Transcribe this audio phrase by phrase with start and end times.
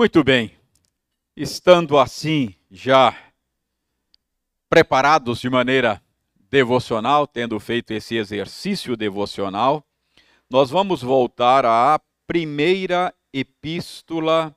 [0.00, 0.56] Muito bem.
[1.36, 3.14] Estando assim já
[4.66, 6.02] preparados de maneira
[6.48, 9.86] devocional, tendo feito esse exercício devocional,
[10.48, 14.56] nós vamos voltar à primeira epístola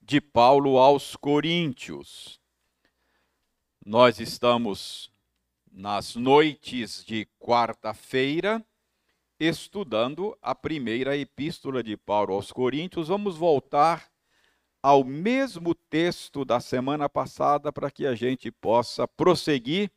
[0.00, 2.40] de Paulo aos Coríntios.
[3.84, 5.12] Nós estamos
[5.70, 8.64] nas noites de quarta-feira
[9.38, 13.08] estudando a primeira epístola de Paulo aos Coríntios.
[13.08, 14.09] Vamos voltar
[14.82, 19.90] ao mesmo texto da semana passada para que a gente possa prosseguir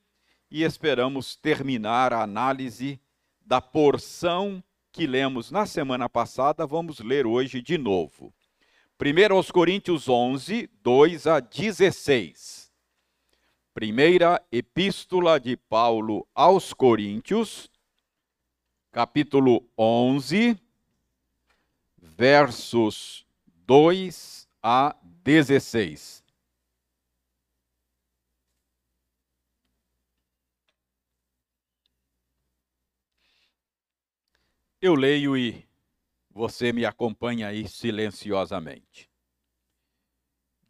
[0.51, 2.99] e esperamos terminar a análise
[3.45, 8.33] da porção que lemos na semana passada, vamos ler hoje de novo.
[9.01, 12.71] 1 aos Coríntios 11, 2 a 16.
[13.73, 17.71] Primeira epístola de Paulo aos Coríntios,
[18.91, 20.55] capítulo 11,
[21.97, 23.25] versos
[23.65, 26.23] 2 a 16.
[34.81, 35.65] Eu leio e
[36.29, 39.09] você me acompanha aí silenciosamente.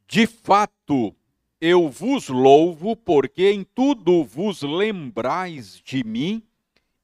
[0.07, 1.15] De fato,
[1.61, 6.43] eu vos louvo, porque em tudo vos lembrais de mim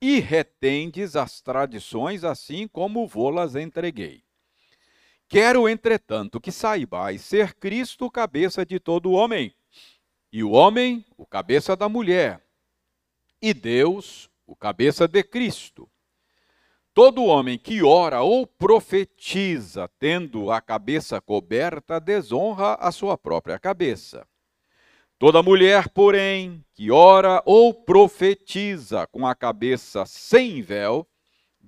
[0.01, 4.23] e retendes as tradições, assim como vô-las entreguei.
[5.29, 9.53] Quero, entretanto, que saibais ser Cristo cabeça de todo homem,
[10.33, 12.43] e o homem o cabeça da mulher,
[13.39, 15.87] e Deus o cabeça de Cristo.
[16.95, 24.27] Todo homem que ora ou profetiza, tendo a cabeça coberta, desonra a sua própria cabeça.
[25.19, 31.07] Toda mulher, porém, que ora ou profetiza com a cabeça sem véu,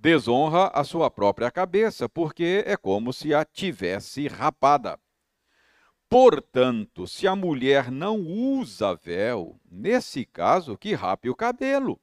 [0.01, 4.99] desonra a sua própria cabeça, porque é como se a tivesse rapada.
[6.09, 12.01] Portanto, se a mulher não usa véu, nesse caso, que rape o cabelo.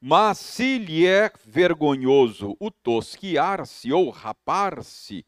[0.00, 5.24] Mas se lhe é vergonhoso o tosquiar-se ou rapar-se,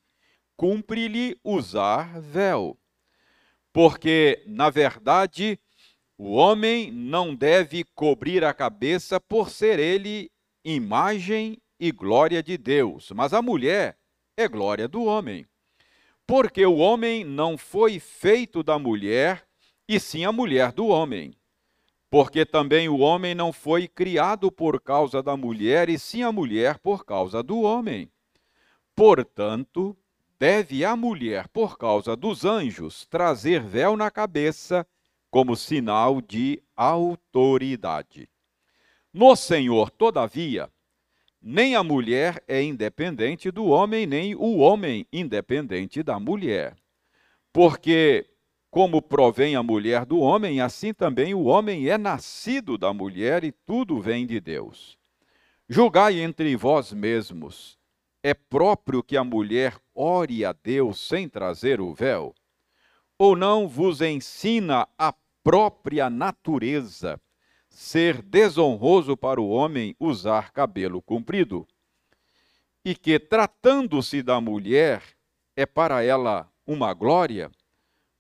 [0.57, 2.77] cumpre-lhe usar véu.
[3.73, 5.61] Porque, na verdade,
[6.19, 10.29] o homem não deve cobrir a cabeça por ser ele
[10.65, 13.99] imagem e glória de Deus, mas a mulher
[14.37, 15.47] é glória do homem.
[16.27, 19.47] Porque o homem não foi feito da mulher,
[19.87, 21.37] e sim a mulher do homem.
[22.09, 26.79] Porque também o homem não foi criado por causa da mulher, e sim a mulher
[26.79, 28.11] por causa do homem.
[28.95, 29.97] Portanto,
[30.39, 34.87] deve a mulher, por causa dos anjos, trazer véu na cabeça
[35.31, 38.29] como sinal de autoridade.
[39.13, 40.71] No Senhor, todavia,
[41.47, 46.75] nem a mulher é independente do homem, nem o homem independente da mulher.
[47.53, 48.27] Porque,
[48.71, 53.53] como provém a mulher do homem, assim também o homem é nascido da mulher e
[53.53, 54.97] tudo vem de Deus.
[55.69, 57.79] Julgai entre vós mesmos:
[58.23, 62.35] é próprio que a mulher ore a Deus sem trazer o véu?
[63.19, 67.21] Ou não vos ensina a própria natureza
[67.75, 71.67] ser desonroso para o homem usar cabelo comprido,
[72.85, 75.03] e que, tratando-se da mulher,
[75.57, 77.51] é para ela uma glória,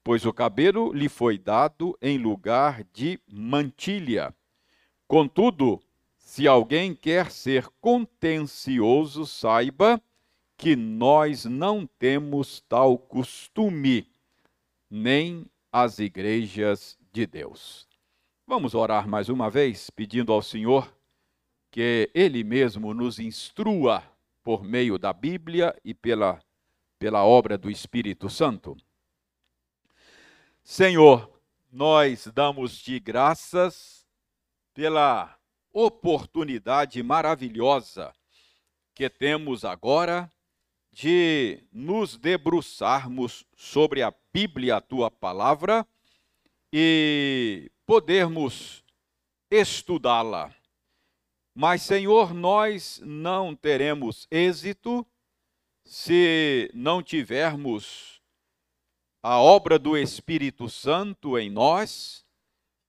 [0.02, 4.34] pois o cabelo lhe foi dado em lugar de mantilha.
[5.06, 5.80] Contudo,
[6.18, 10.02] se alguém quer ser contencioso, saiba
[10.56, 14.08] que nós não temos tal costume,
[14.90, 17.93] nem as igrejas de Deus.
[18.46, 20.94] Vamos orar mais uma vez, pedindo ao Senhor
[21.70, 24.04] que Ele mesmo nos instrua
[24.42, 26.38] por meio da Bíblia e pela,
[26.98, 28.76] pela obra do Espírito Santo.
[30.62, 31.40] Senhor,
[31.72, 34.06] nós damos-te graças
[34.74, 35.38] pela
[35.72, 38.12] oportunidade maravilhosa
[38.94, 40.30] que temos agora
[40.92, 45.86] de nos debruçarmos sobre a Bíblia, a tua palavra,
[46.76, 48.82] e podermos
[49.48, 50.52] estudá-la.
[51.54, 55.06] Mas, Senhor, nós não teremos êxito
[55.84, 58.20] se não tivermos
[59.22, 62.26] a obra do Espírito Santo em nós,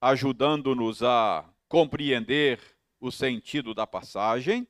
[0.01, 2.59] ajudando-nos a compreender
[2.99, 4.67] o sentido da passagem,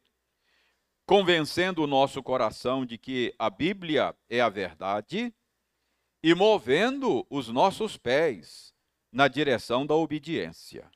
[1.06, 5.34] convencendo o nosso coração de que a Bíblia é a verdade
[6.22, 8.75] e movendo os nossos pés
[9.16, 10.92] na direção da obediência.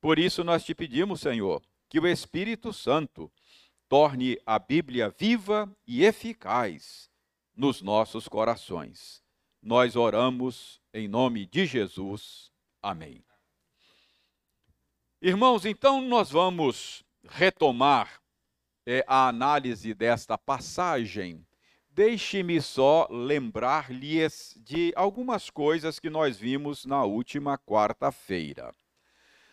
[0.00, 3.28] Por isso nós te pedimos, Senhor, que o Espírito Santo
[3.88, 7.10] torne a Bíblia viva e eficaz
[7.56, 9.20] nos nossos corações.
[9.60, 12.52] nós oramos em nome de Jesus.
[12.80, 13.22] Amém.
[15.20, 18.22] Irmãos, então nós vamos retomar
[18.86, 21.44] é, a análise desta passagem.
[22.02, 28.74] Deixe-me só lembrar-lhes de algumas coisas que nós vimos na última quarta-feira.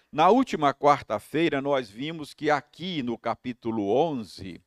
[0.09, 4.61] Na última quarta-feira, nós vimos que aqui no capítulo 11,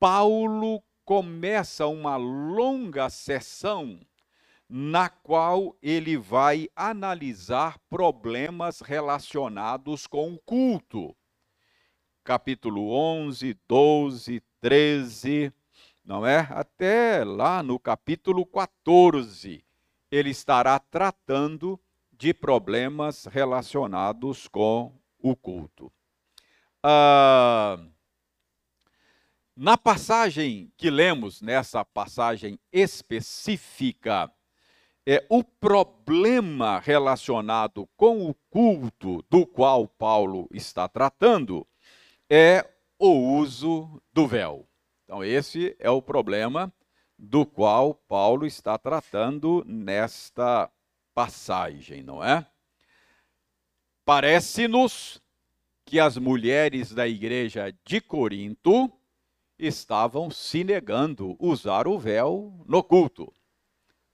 [0.00, 4.00] Paulo começa uma longa sessão
[4.68, 11.14] na qual ele vai analisar problemas relacionados com o culto.
[12.24, 15.52] Capítulo 11, 12, 13,
[16.08, 16.48] não é?
[16.50, 19.62] Até lá no capítulo 14,
[20.10, 21.78] ele estará tratando
[22.10, 25.92] de problemas relacionados com o culto.
[26.82, 27.78] Ah,
[29.54, 34.32] na passagem que lemos, nessa passagem específica,
[35.06, 41.66] é o problema relacionado com o culto do qual Paulo está tratando
[42.30, 42.66] é
[42.98, 44.67] o uso do véu.
[45.08, 46.70] Então, esse é o problema
[47.18, 50.70] do qual Paulo está tratando nesta
[51.14, 52.46] passagem, não é?
[54.04, 55.18] Parece-nos
[55.86, 58.92] que as mulheres da igreja de Corinto
[59.58, 63.32] estavam se negando usar o véu no culto.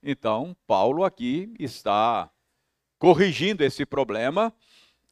[0.00, 2.30] Então, Paulo aqui está
[3.00, 4.54] corrigindo esse problema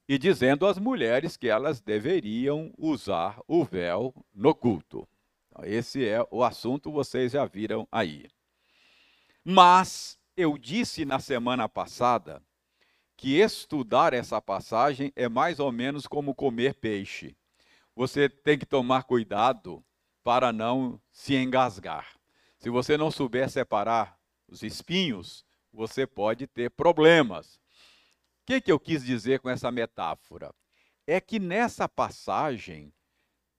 [0.09, 5.09] e dizendo às mulheres que elas deveriam usar o véu no culto.
[5.65, 8.29] Esse é o assunto, vocês já viram aí.
[9.45, 12.43] Mas eu disse na semana passada
[13.17, 17.37] que estudar essa passagem é mais ou menos como comer peixe.
[17.95, 19.85] Você tem que tomar cuidado
[20.25, 22.17] para não se engasgar.
[22.59, 27.57] Se você não souber separar os espinhos, você pode ter problemas.
[27.57, 30.55] O que, que eu quis dizer com essa metáfora?
[31.07, 32.93] É que nessa passagem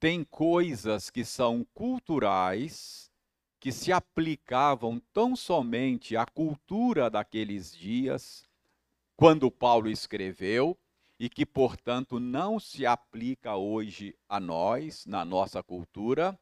[0.04, 3.10] tem coisas que são culturais,
[3.58, 8.44] que se aplicavam tão somente à cultura daqueles dias,
[9.16, 10.78] quando Paulo escreveu,
[11.18, 16.38] e que, portanto, não se aplica hoje a nós, na nossa cultura,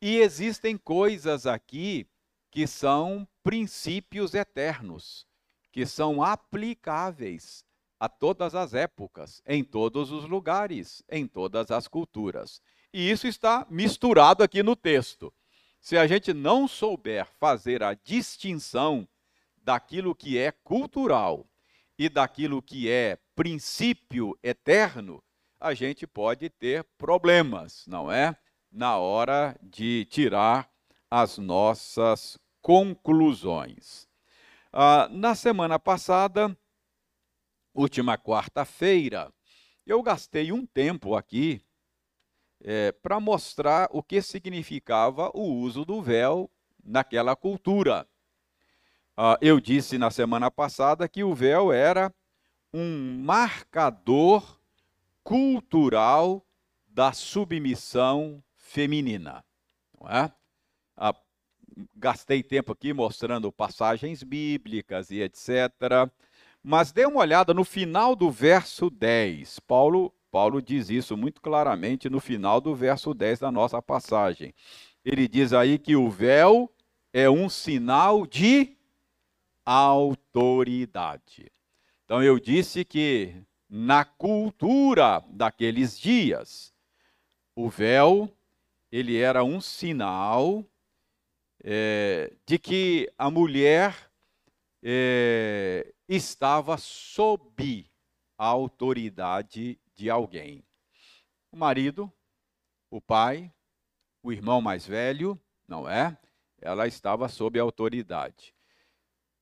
[0.00, 2.06] e existem coisas aqui
[2.48, 5.26] que são princípios eternos,
[5.72, 7.64] que são aplicáveis
[7.98, 12.62] a todas as épocas, em todos os lugares, em todas as culturas.
[12.96, 15.34] E isso está misturado aqui no texto.
[15.80, 19.08] Se a gente não souber fazer a distinção
[19.64, 21.44] daquilo que é cultural
[21.98, 25.20] e daquilo que é princípio eterno,
[25.58, 28.36] a gente pode ter problemas, não é?
[28.70, 30.70] na hora de tirar
[31.10, 34.08] as nossas conclusões.
[34.72, 36.56] Ah, na semana passada,
[37.74, 39.32] última quarta-feira,
[39.84, 41.60] eu gastei um tempo aqui
[42.64, 46.50] é, para mostrar o que significava o uso do véu
[46.82, 48.08] naquela cultura.
[49.14, 52.12] Ah, eu disse na semana passada que o véu era
[52.72, 54.58] um marcador
[55.22, 56.44] cultural
[56.86, 59.44] da submissão feminina.
[60.08, 60.30] É?
[60.96, 61.14] Ah,
[61.94, 65.70] gastei tempo aqui mostrando passagens bíblicas e etc.
[66.62, 69.60] Mas dê uma olhada no final do verso 10.
[69.60, 74.52] Paulo, Paulo diz isso muito claramente no final do verso 10 da nossa passagem.
[75.04, 76.68] Ele diz aí que o véu
[77.12, 78.76] é um sinal de
[79.64, 81.52] autoridade.
[82.04, 86.74] Então eu disse que na cultura daqueles dias,
[87.54, 88.28] o véu
[88.90, 90.64] ele era um sinal
[91.62, 94.10] é, de que a mulher
[94.82, 97.88] é, estava sob
[98.36, 100.64] a autoridade de alguém.
[101.50, 102.12] O marido,
[102.90, 103.52] o pai,
[104.22, 106.18] o irmão mais velho, não é?
[106.60, 108.54] Ela estava sob autoridade.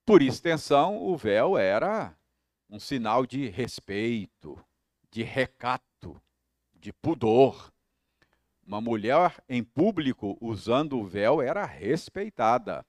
[0.04, 2.16] Por extensão, o véu era
[2.68, 4.58] um sinal de respeito,
[5.10, 6.20] de recato,
[6.74, 7.72] de pudor.
[8.66, 12.84] Uma mulher em público usando o véu era respeitada.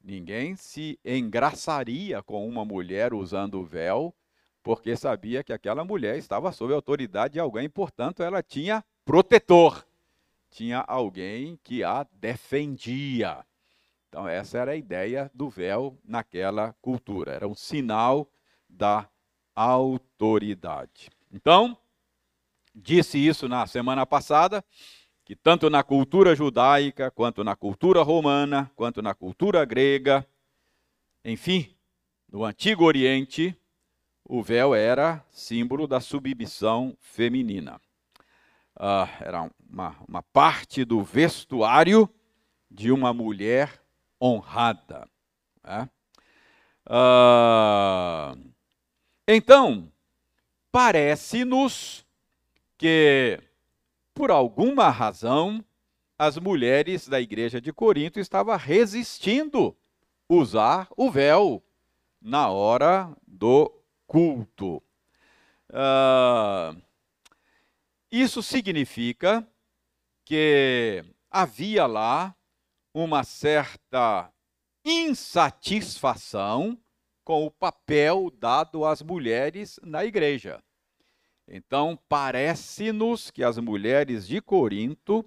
[0.00, 4.14] Ninguém se engraçaria com uma mulher usando o véu,
[4.66, 9.86] porque sabia que aquela mulher estava sob a autoridade de alguém, portanto, ela tinha protetor,
[10.50, 13.46] tinha alguém que a defendia.
[14.08, 18.28] Então, essa era a ideia do véu naquela cultura, era um sinal
[18.68, 19.08] da
[19.54, 21.10] autoridade.
[21.32, 21.78] Então,
[22.74, 24.64] disse isso na semana passada,
[25.24, 30.26] que tanto na cultura judaica, quanto na cultura romana, quanto na cultura grega,
[31.24, 31.72] Enfim,
[32.28, 33.56] no Antigo Oriente,
[34.28, 37.80] o véu era símbolo da submissão feminina.
[38.76, 42.08] Uh, era uma, uma parte do vestuário
[42.70, 43.80] de uma mulher
[44.20, 45.08] honrada.
[45.64, 45.88] Né?
[46.86, 48.52] Uh,
[49.26, 49.90] então,
[50.70, 52.04] parece-nos
[52.76, 53.40] que,
[54.12, 55.64] por alguma razão,
[56.18, 59.76] as mulheres da igreja de Corinto estavam resistindo
[60.28, 61.62] usar o véu
[62.20, 63.72] na hora do
[64.06, 64.82] culto.
[65.70, 66.80] Uh,
[68.10, 69.46] isso significa
[70.24, 72.34] que havia lá
[72.94, 74.32] uma certa
[74.84, 76.78] insatisfação
[77.24, 80.62] com o papel dado às mulheres na igreja.
[81.48, 85.24] Então, parece-nos que as mulheres de Corinto,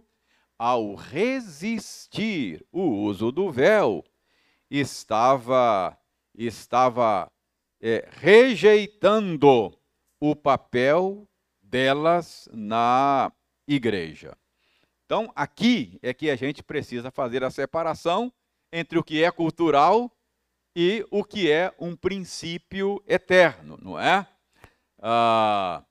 [0.57, 4.03] ao resistir o uso do véu,
[4.69, 5.97] estava
[6.35, 7.31] estava
[7.81, 9.77] é, rejeitando
[10.19, 11.27] o papel
[11.61, 13.31] delas na
[13.67, 14.35] igreja.
[15.05, 18.31] Então, aqui é que a gente precisa fazer a separação
[18.71, 20.11] entre o que é cultural
[20.75, 24.27] e o que é um princípio eterno, não é?
[25.01, 25.83] Ah,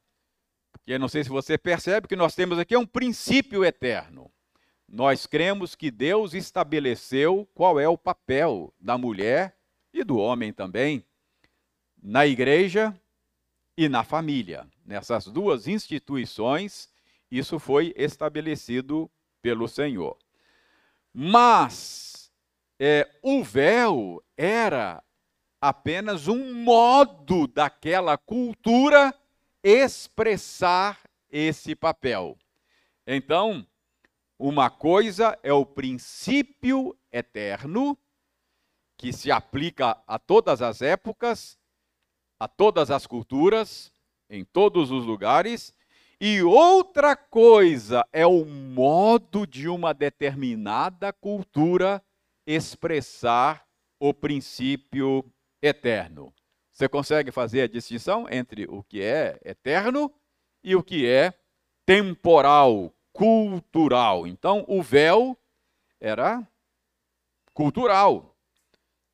[0.70, 4.30] porque não sei se você percebe que nós temos aqui um princípio eterno.
[4.88, 9.58] Nós cremos que Deus estabeleceu qual é o papel da mulher
[9.92, 11.04] e do homem também
[12.02, 12.94] na igreja
[13.76, 14.66] e na família.
[14.84, 16.88] Nessas duas instituições,
[17.30, 19.10] isso foi estabelecido
[19.42, 20.16] pelo Senhor.
[21.12, 22.30] Mas
[22.78, 25.02] é, o véu era
[25.60, 29.12] apenas um modo daquela cultura
[29.62, 32.38] expressar esse papel.
[33.06, 33.66] Então,
[34.38, 37.98] uma coisa é o princípio eterno,
[38.96, 41.57] que se aplica a todas as épocas,
[42.38, 43.92] a todas as culturas,
[44.30, 45.74] em todos os lugares,
[46.20, 52.02] e outra coisa é o modo de uma determinada cultura
[52.46, 53.64] expressar
[54.00, 55.24] o princípio
[55.62, 56.32] eterno.
[56.72, 60.12] Você consegue fazer a distinção entre o que é eterno
[60.62, 61.32] e o que é
[61.84, 64.26] temporal, cultural.
[64.26, 65.36] Então, o véu
[66.00, 66.46] era
[67.52, 68.36] cultural,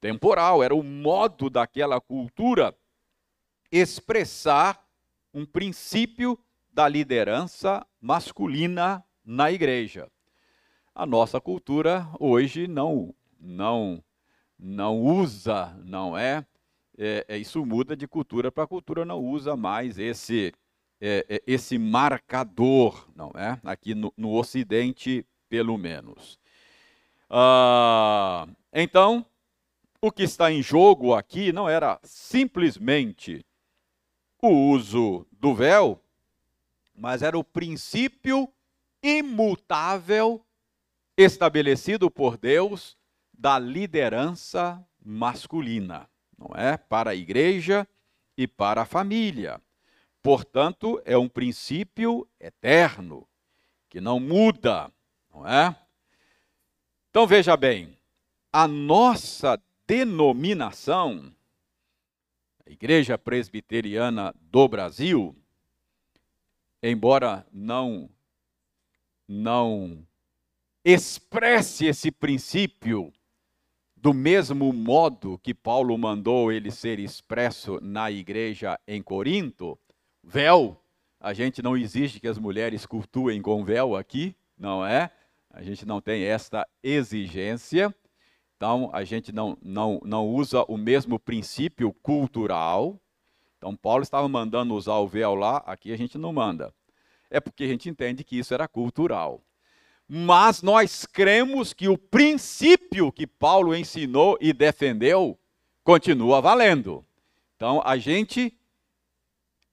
[0.01, 2.77] temporal, era o modo daquela cultura
[3.77, 4.81] expressar
[5.33, 6.39] um princípio
[6.73, 10.09] da liderança masculina na igreja.
[10.95, 14.03] A nossa cultura hoje não não
[14.57, 16.47] não usa, não é?
[16.97, 20.53] é, é isso muda de cultura para cultura, não usa mais esse
[21.01, 23.59] é, é, esse marcador, não é?
[23.65, 26.39] Aqui no, no Ocidente, pelo menos.
[27.29, 29.27] Ah, então,
[30.01, 33.45] o que está em jogo aqui não era simplesmente
[34.47, 36.03] o uso do véu,
[36.95, 38.49] mas era o princípio
[39.03, 40.45] imutável
[41.17, 42.97] estabelecido por Deus
[43.33, 46.09] da liderança masculina,
[46.39, 46.77] não é?
[46.77, 47.87] Para a igreja
[48.37, 49.61] e para a família.
[50.23, 53.29] Portanto, é um princípio eterno,
[53.91, 54.91] que não muda,
[55.33, 55.77] não é?
[57.11, 57.99] Então veja bem,
[58.53, 61.34] a nossa denominação,
[62.67, 65.37] Igreja Presbiteriana do Brasil,
[66.83, 68.11] embora não
[69.27, 70.07] não
[70.85, 73.13] expresse esse princípio
[73.97, 79.79] do mesmo modo que Paulo mandou ele ser expresso na igreja em Corinto,
[80.23, 80.79] véu,
[81.19, 85.11] a gente não exige que as mulheres cultuem com véu aqui, não é?
[85.49, 87.95] A gente não tem esta exigência.
[88.57, 93.01] Então, a gente não, não, não usa o mesmo princípio cultural.
[93.59, 96.73] Então, Paulo estava mandando usar o véu lá, aqui a gente não manda.
[97.31, 99.43] É porque a gente entende que isso era cultural
[100.09, 105.39] mas nós cremos que o princípio que Paulo ensinou e defendeu
[105.83, 107.05] continua valendo.
[107.57, 108.57] Então a gente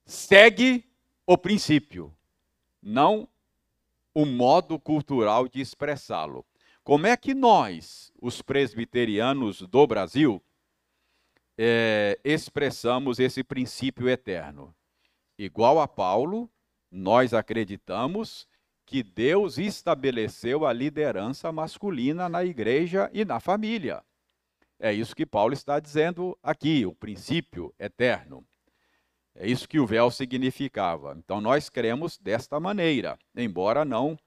[0.05, 0.85] segue
[1.25, 2.13] o princípio,
[2.81, 3.27] não
[4.13, 6.45] o modo cultural de expressá-lo.
[6.83, 10.43] Como é que nós, os presbiterianos do Brasil,
[11.55, 14.75] é, expressamos esse princípio eterno?
[15.37, 16.49] Igual a Paulo,
[16.89, 18.47] nós acreditamos
[18.83, 24.03] que Deus estabeleceu a liderança masculina na igreja e na família.
[24.79, 28.43] É isso que Paulo está dizendo aqui, o princípio eterno.
[29.35, 31.15] É isso que o véu significava.
[31.15, 34.17] Então nós cremos desta maneira, embora não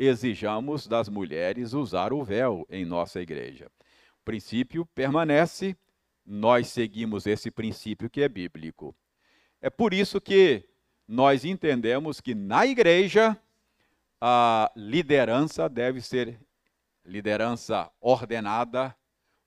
[0.00, 3.70] exijamos das mulheres usar o véu em nossa igreja.
[4.18, 5.76] O princípio permanece,
[6.24, 8.96] nós seguimos esse princípio que é bíblico.
[9.60, 10.66] É por isso que
[11.06, 13.38] nós entendemos que na igreja
[14.18, 16.40] a liderança deve ser
[17.04, 18.96] liderança ordenada,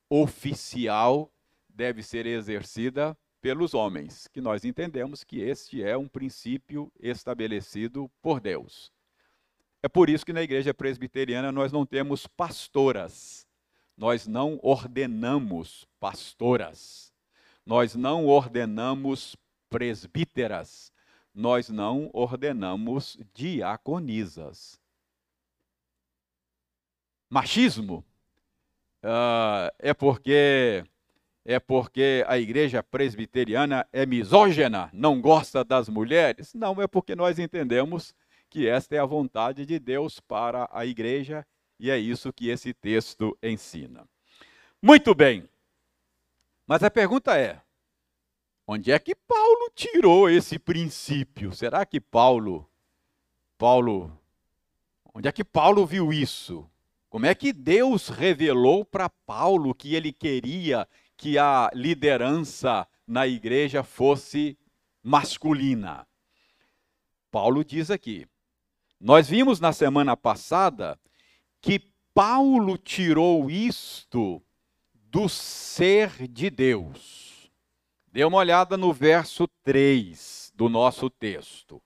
[0.08, 1.32] oficial,
[1.68, 8.38] deve ser exercida pelos homens, que nós entendemos que este é um princípio estabelecido por
[8.40, 8.93] Deus.
[9.84, 13.46] É por isso que na igreja presbiteriana nós não temos pastoras,
[13.94, 17.12] nós não ordenamos pastoras,
[17.66, 19.36] nós não ordenamos
[19.68, 20.90] presbíteras,
[21.34, 24.80] nós não ordenamos diaconisas.
[27.28, 28.02] Machismo
[29.02, 30.82] uh, é porque
[31.44, 36.54] é porque a igreja presbiteriana é misógina, não gosta das mulheres?
[36.54, 38.14] Não, é porque nós entendemos
[38.54, 41.44] que esta é a vontade de Deus para a igreja
[41.76, 44.08] e é isso que esse texto ensina.
[44.80, 45.48] Muito bem.
[46.64, 47.60] Mas a pergunta é:
[48.64, 51.52] onde é que Paulo tirou esse princípio?
[51.52, 52.70] Será que Paulo
[53.58, 54.16] Paulo
[55.12, 56.68] Onde é que Paulo viu isso?
[57.10, 63.82] Como é que Deus revelou para Paulo que ele queria que a liderança na igreja
[63.82, 64.56] fosse
[65.02, 66.06] masculina?
[67.32, 68.28] Paulo diz aqui.
[69.04, 70.98] Nós vimos na semana passada
[71.60, 71.78] que
[72.14, 74.42] Paulo tirou isto
[74.94, 77.52] do ser de Deus.
[78.10, 81.82] Dê uma olhada no verso 3 do nosso texto.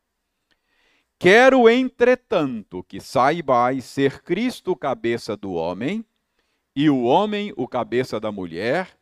[1.19, 6.05] Quero, entretanto, que saibais ser Cristo cabeça do homem,
[6.73, 8.97] e o homem o cabeça da mulher,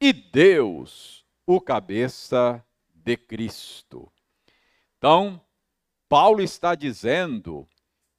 [0.00, 4.12] e Deus o cabeça de Cristo.
[4.96, 5.42] Então,
[6.08, 7.68] Paulo está dizendo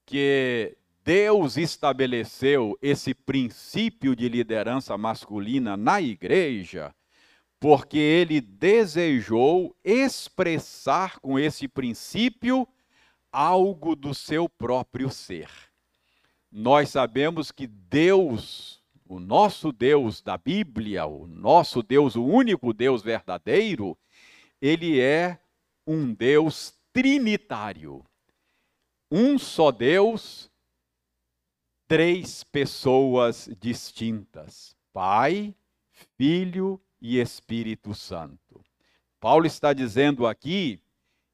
[0.06, 6.94] que Deus estabeleceu esse princípio de liderança masculina na igreja
[7.60, 12.68] porque ele desejou expressar com esse princípio
[13.32, 15.50] algo do seu próprio ser.
[16.52, 23.04] Nós sabemos que Deus, o nosso Deus da Bíblia, o nosso Deus, o único Deus
[23.04, 23.98] verdadeiro,
[24.62, 25.38] ele é
[25.86, 28.04] um Deus trinitário.
[29.12, 30.52] Um só Deus
[31.88, 35.56] três pessoas distintas: Pai,
[36.18, 38.64] Filho e Espírito Santo.
[39.20, 40.82] Paulo está dizendo aqui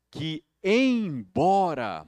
[0.10, 2.08] que, embora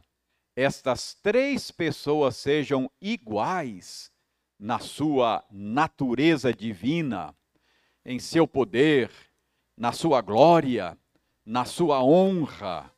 [0.56, 4.12] estas três pessoas sejam iguais
[4.58, 7.36] na sua natureza divina,
[8.04, 9.12] em seu poder,
[9.76, 10.98] na sua glória,
[11.46, 12.92] na sua honra,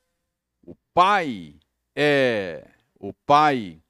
[1.02, 1.56] Pai
[1.96, 2.68] é
[3.00, 3.82] o Pai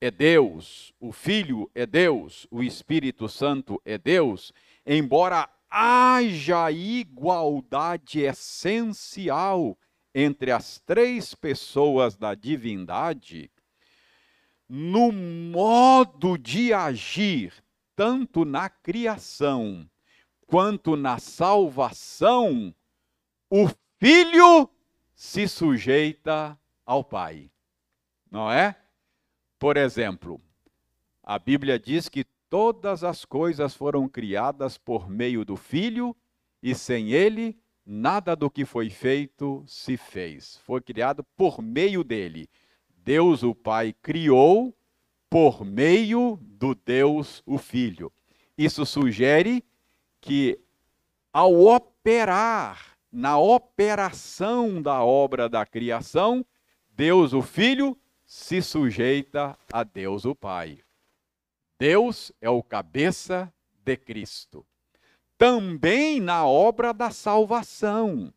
[0.00, 4.52] é Deus, o Filho é Deus, o Espírito Santo é Deus,
[4.84, 9.78] embora haja igualdade essencial
[10.12, 13.52] entre as três pessoas da divindade,
[14.68, 17.52] no modo de agir,
[17.94, 19.88] tanto na criação
[20.44, 22.74] quanto na salvação,
[23.48, 23.68] o
[24.00, 24.68] Filho
[25.18, 27.50] se sujeita ao Pai.
[28.30, 28.76] Não é?
[29.58, 30.40] Por exemplo,
[31.24, 36.16] a Bíblia diz que todas as coisas foram criadas por meio do Filho
[36.62, 40.58] e sem ele nada do que foi feito se fez.
[40.58, 42.48] Foi criado por meio dele.
[42.88, 44.72] Deus o Pai criou
[45.28, 48.12] por meio do Deus o Filho.
[48.56, 49.64] Isso sugere
[50.20, 50.60] que
[51.32, 56.44] ao operar na operação da obra da criação,
[56.90, 60.80] Deus o Filho se sujeita a Deus o Pai.
[61.78, 64.66] Deus é o cabeça de Cristo.
[65.38, 68.32] Também na obra da salvação.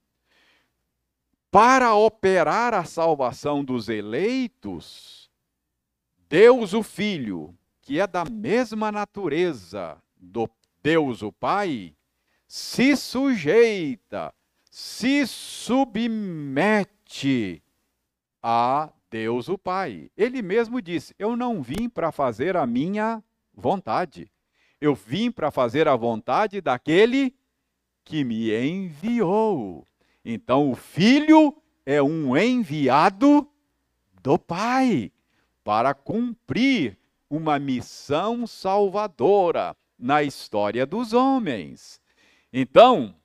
[1.49, 5.29] Para operar a salvação dos eleitos,
[6.29, 10.49] Deus o Filho, que é da mesma natureza do
[10.81, 11.93] Deus o Pai,
[12.47, 14.33] se sujeita,
[14.71, 16.81] se submete
[18.41, 20.09] a Deus o Pai.
[20.15, 23.21] Ele mesmo disse: Eu não vim para fazer a minha
[23.53, 24.31] vontade.
[24.79, 27.35] Eu vim para fazer a vontade daquele
[28.05, 29.85] que me enviou.
[30.23, 31.55] Então, o filho
[31.85, 33.45] é um enviado
[34.23, 35.11] do Pai
[35.63, 36.97] para cumprir
[37.29, 42.01] uma missão salvadora na história dos homens.
[42.51, 43.15] Então,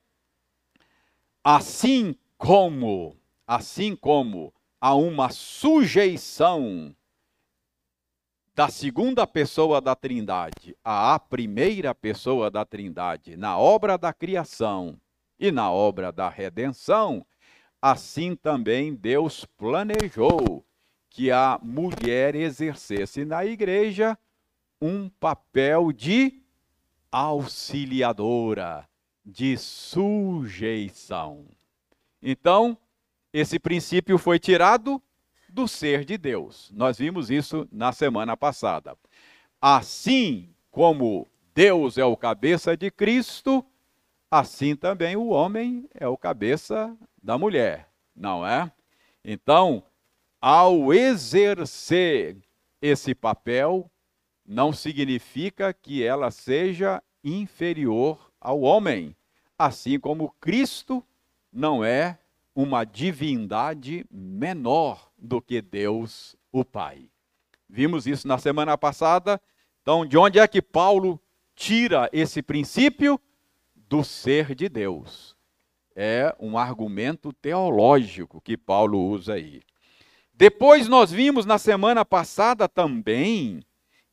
[1.48, 6.92] assim como, assim como a uma sujeição
[8.52, 15.00] da segunda pessoa da Trindade à primeira pessoa da Trindade na obra da criação
[15.38, 17.24] e na obra da redenção,
[17.80, 20.66] assim também Deus planejou
[21.08, 24.18] que a mulher exercesse na igreja
[24.82, 26.42] um papel de
[27.12, 28.88] auxiliadora,
[29.26, 31.44] de sujeição.
[32.22, 32.78] Então,
[33.32, 35.02] esse princípio foi tirado
[35.48, 36.70] do ser de Deus.
[36.72, 38.96] Nós vimos isso na semana passada.
[39.60, 43.64] Assim como Deus é o cabeça de Cristo,
[44.30, 48.70] assim também o homem é o cabeça da mulher, não é?
[49.24, 49.82] Então,
[50.40, 52.36] ao exercer
[52.80, 53.90] esse papel,
[54.46, 59.14] não significa que ela seja inferior ao homem,
[59.58, 61.04] assim como Cristo
[61.52, 62.18] não é
[62.54, 67.08] uma divindade menor do que Deus o Pai.
[67.68, 69.40] Vimos isso na semana passada.
[69.82, 71.20] Então, de onde é que Paulo
[71.54, 73.20] tira esse princípio?
[73.74, 75.36] Do ser de Deus.
[75.94, 79.62] É um argumento teológico que Paulo usa aí.
[80.34, 83.62] Depois nós vimos na semana passada também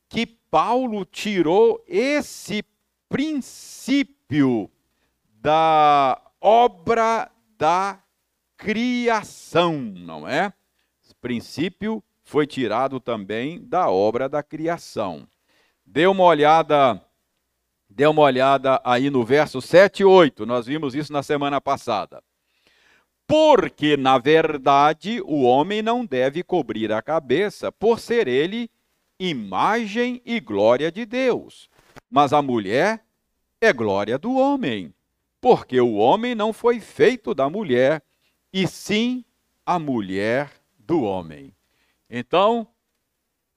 [0.08, 2.62] que Paulo tirou esse
[3.08, 4.70] princípio
[5.40, 8.02] da obra da
[8.56, 10.52] criação, não é?
[11.02, 15.28] Esse princípio foi tirado também da obra da criação.
[15.84, 17.00] Dê uma olhada,
[17.88, 20.46] dê uma olhada aí no verso 7 e 8.
[20.46, 22.22] Nós vimos isso na semana passada.
[23.26, 28.70] Porque, na verdade, o homem não deve cobrir a cabeça, por ser ele
[29.18, 31.68] imagem e glória de Deus.
[32.10, 33.04] Mas a mulher
[33.60, 34.94] é glória do homem,
[35.40, 38.02] porque o homem não foi feito da mulher,
[38.52, 39.24] e sim
[39.64, 41.54] a mulher do homem.
[42.08, 42.68] Então,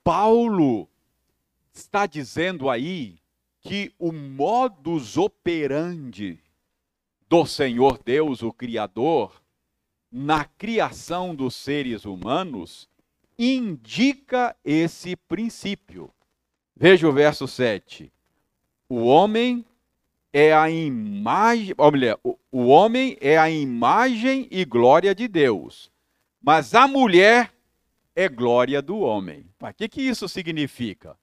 [0.04, 0.90] Paulo
[1.74, 3.20] está dizendo aí
[3.62, 6.40] que o modus operandi
[7.30, 9.42] do Senhor Deus, o Criador,
[10.10, 12.90] na criação dos seres humanos,
[13.38, 16.10] indica esse princípio.
[16.76, 18.12] Veja o verso 7.
[18.90, 19.66] O homem
[20.32, 25.92] é a imagem, olha, o, o homem é a imagem e glória de Deus,
[26.42, 27.54] mas a mulher
[28.16, 29.46] é glória do homem.
[29.60, 31.18] O que, que isso significa?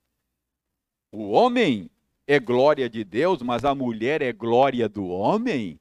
[1.10, 1.90] O homem
[2.26, 5.80] é glória de Deus, mas a mulher é glória do homem?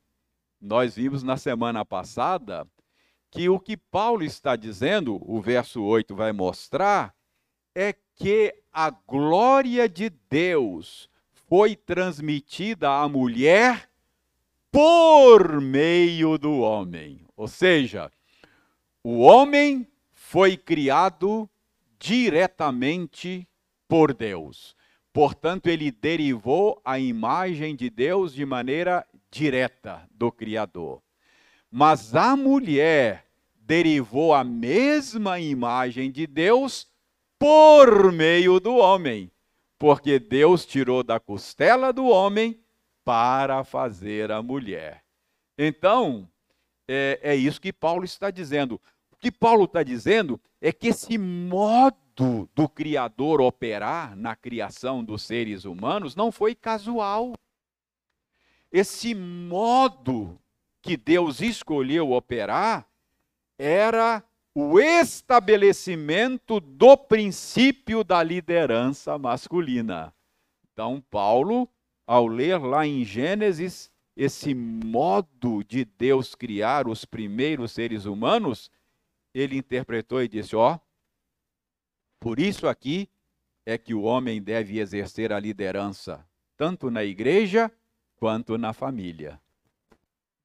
[0.62, 2.66] Nós vimos na semana passada
[3.30, 7.14] que o que Paulo está dizendo, o verso 8 vai mostrar,
[7.76, 11.10] é que a glória de Deus
[11.56, 13.88] foi transmitida à mulher
[14.72, 17.20] por meio do homem.
[17.38, 18.12] Ou seja,
[19.04, 21.48] o homem foi criado
[22.00, 23.48] diretamente
[23.88, 24.76] por Deus.
[25.14, 31.04] Portanto, ele derivou a imagem de Deus de maneira direta do Criador.
[31.70, 33.28] Mas a mulher
[33.60, 36.88] derivou a mesma imagem de Deus
[37.38, 39.32] por meio do homem
[39.84, 42.58] porque Deus tirou da costela do homem
[43.04, 45.04] para fazer a mulher.
[45.58, 46.26] Então,
[46.88, 48.80] é, é isso que Paulo está dizendo.
[49.12, 55.24] O que Paulo está dizendo é que esse modo do Criador operar na criação dos
[55.24, 57.34] seres humanos não foi casual.
[58.72, 60.40] Esse modo
[60.82, 62.88] que Deus escolheu operar
[63.58, 64.24] era
[64.56, 70.14] o estabelecimento do princípio da liderança masculina.
[70.72, 71.68] Então, Paulo,
[72.06, 78.70] ao ler lá em Gênesis esse modo de Deus criar os primeiros seres humanos,
[79.34, 80.78] ele interpretou e disse: Ó,
[82.20, 83.10] por isso aqui
[83.66, 87.72] é que o homem deve exercer a liderança, tanto na igreja
[88.18, 89.42] quanto na família.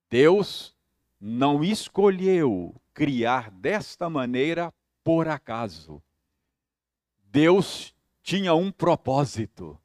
[0.09, 0.75] Deus
[1.20, 6.02] não escolheu criar desta maneira por acaso.
[7.24, 9.78] Deus tinha um propósito.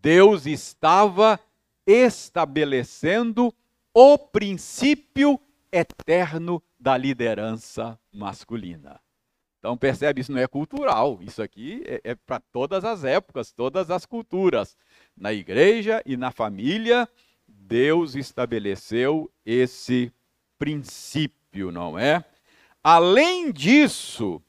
[0.00, 1.38] Deus estava
[1.86, 3.52] estabelecendo
[3.92, 5.40] o princípio
[5.72, 9.00] eterno da liderança masculina.
[9.58, 13.90] Então percebe, isso não é cultural, isso aqui é, é para todas as épocas, todas
[13.90, 14.76] as culturas.
[15.16, 17.08] Na igreja e na família,
[17.46, 20.12] Deus estabeleceu esse
[20.58, 22.24] princípio, não é?
[22.82, 24.42] Além disso,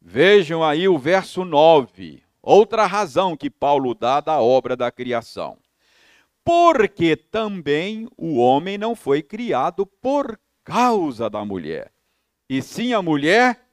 [0.00, 5.58] vejam aí o verso 9, outra razão que Paulo dá da obra da criação.
[6.44, 11.92] Porque também o homem não foi criado por causa da mulher,
[12.48, 13.66] e sim a mulher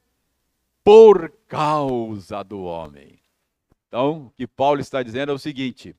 [0.84, 3.20] por causa do homem.
[3.88, 5.96] Então, o que Paulo está dizendo é o seguinte: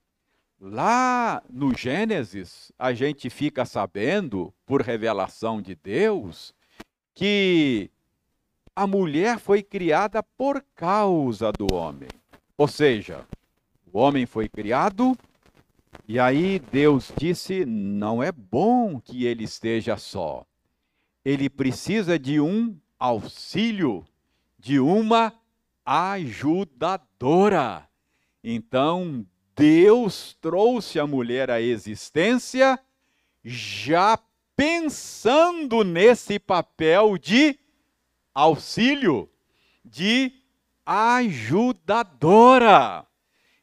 [0.64, 6.55] lá no Gênesis, a gente fica sabendo, por revelação de Deus,
[7.14, 7.90] que
[8.74, 12.09] a mulher foi criada por causa do homem.
[12.57, 13.27] Ou seja,
[13.92, 15.14] o homem foi criado
[16.09, 20.46] e aí Deus disse: não é bom que ele esteja só.
[21.24, 24.05] Ele precisa de um auxílio,
[24.59, 25.33] de uma
[25.85, 27.09] ajudadora.
[28.42, 29.24] Então,
[29.56, 32.78] Deus trouxe a mulher à existência
[33.44, 34.18] já
[34.56, 37.58] pensando nesse papel de
[38.34, 39.28] auxílio,
[39.84, 40.32] de
[40.86, 42.26] ajudadora.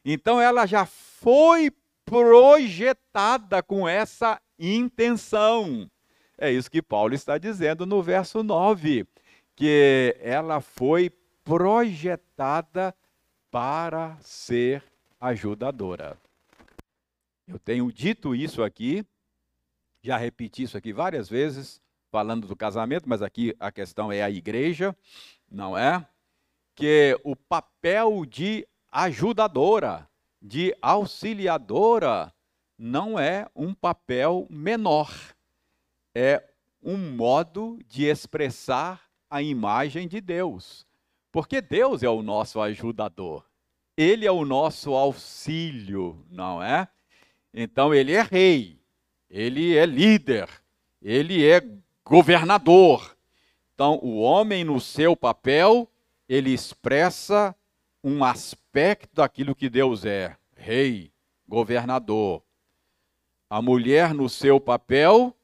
[0.04, 1.72] Então ela já foi
[2.04, 5.90] projetada com essa intenção.
[6.36, 9.06] É isso que Paulo está dizendo no verso 9,
[9.54, 11.10] que ela foi
[11.44, 12.94] projetada
[13.50, 14.91] para ser
[15.22, 16.18] ajudadora.
[17.46, 19.06] Eu tenho dito isso aqui,
[20.02, 21.80] já repeti isso aqui várias vezes,
[22.10, 24.96] falando do casamento, mas aqui a questão é a igreja,
[25.48, 26.04] não é?
[26.74, 30.08] Que o papel de ajudadora,
[30.40, 32.34] de auxiliadora,
[32.76, 35.08] não é um papel menor.
[36.16, 36.42] É
[36.82, 40.84] um modo de expressar a imagem de Deus.
[41.30, 43.51] Porque Deus é o nosso ajudador.
[43.96, 46.88] Ele é o nosso auxílio, não é?
[47.52, 48.80] Então ele é rei,
[49.28, 50.48] ele é líder,
[51.00, 51.62] ele é
[52.04, 53.16] governador.
[53.74, 55.90] Então o homem no seu papel,
[56.28, 57.54] ele expressa
[58.02, 61.12] um aspecto daquilo que Deus é: rei,
[61.46, 62.42] governador.
[63.50, 65.36] A mulher no seu papel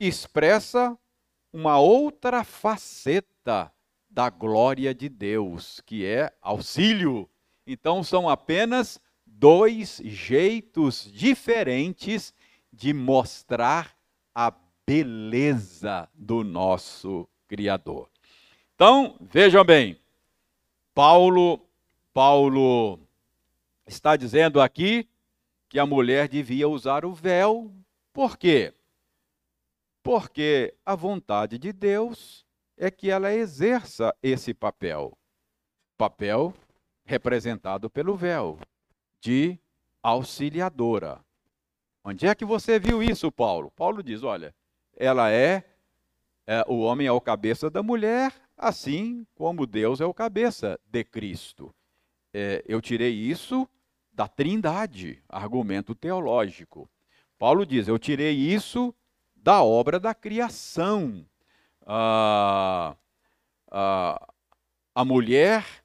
[0.00, 0.96] expressa
[1.52, 3.70] uma outra faceta
[4.08, 7.28] da glória de Deus, que é auxílio.
[7.66, 12.34] Então são apenas dois jeitos diferentes
[12.72, 13.96] de mostrar
[14.34, 14.52] a
[14.86, 18.08] beleza do nosso Criador.
[18.74, 19.98] Então, vejam bem,
[20.94, 21.60] Paulo
[22.12, 23.00] Paulo
[23.86, 25.08] está dizendo aqui
[25.68, 27.72] que a mulher devia usar o véu.
[28.12, 28.74] Por quê?
[30.02, 32.44] Porque a vontade de Deus
[32.76, 35.16] é que ela exerça esse papel.
[35.96, 36.52] Papel
[37.04, 38.58] representado pelo véu,
[39.20, 39.58] de
[40.02, 41.20] auxiliadora.
[42.04, 43.70] Onde é que você viu isso, Paulo?
[43.70, 44.54] Paulo diz: olha,
[44.96, 45.64] ela é,
[46.46, 51.04] é, o homem é o cabeça da mulher, assim como Deus é o cabeça de
[51.04, 51.74] Cristo.
[52.34, 53.68] É, eu tirei isso
[54.12, 56.88] da Trindade, argumento teológico.
[57.38, 58.94] Paulo diz: eu tirei isso
[59.36, 61.26] da obra da criação
[61.86, 62.96] a,
[63.70, 64.32] a,
[64.94, 65.81] a mulher,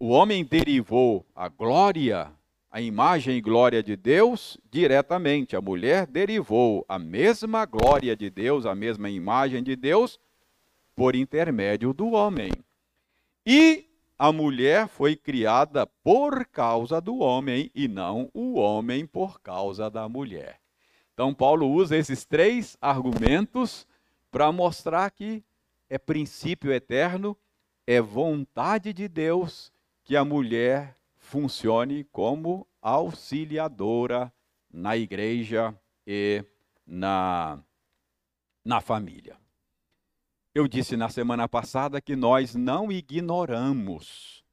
[0.00, 2.30] o homem derivou a glória,
[2.70, 5.56] a imagem e glória de Deus diretamente.
[5.56, 10.20] A mulher derivou a mesma glória de Deus, a mesma imagem de Deus,
[10.94, 12.50] por intermédio do homem.
[13.44, 13.86] E
[14.18, 20.08] a mulher foi criada por causa do homem e não o homem por causa da
[20.08, 20.60] mulher.
[21.14, 23.86] Então, Paulo usa esses três argumentos
[24.30, 25.42] para mostrar que
[25.88, 27.36] é princípio eterno,
[27.86, 29.72] é vontade de Deus
[30.06, 34.32] que a mulher funcione como auxiliadora
[34.70, 36.44] na igreja e
[36.86, 37.60] na,
[38.64, 39.36] na família.
[40.54, 44.44] Eu disse na semana passada que nós não ignoramos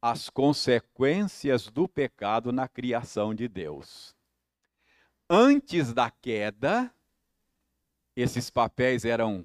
[0.00, 4.16] as consequências do pecado na criação de Deus.
[5.28, 6.90] Antes da queda,
[8.16, 9.44] esses papéis eram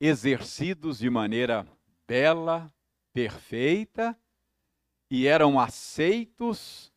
[0.00, 1.68] exercidos de maneira
[2.08, 2.72] bela,
[3.12, 4.18] perfeita
[5.10, 6.92] e eram aceitos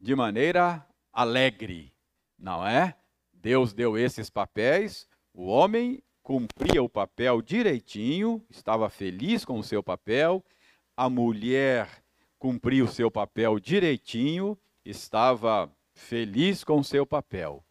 [0.00, 1.92] de maneira alegre,
[2.38, 2.96] não é?
[3.32, 9.82] Deus deu esses papéis, o homem cumpria o papel direitinho, estava feliz com o seu
[9.82, 10.44] papel,
[10.96, 11.88] a mulher
[12.38, 17.64] cumpria o seu papel direitinho, estava feliz com o seu papel.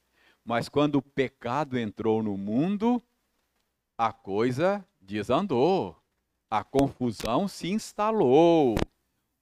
[0.43, 3.01] Mas quando o pecado entrou no mundo,
[3.97, 5.95] a coisa desandou,
[6.49, 8.75] a confusão se instalou.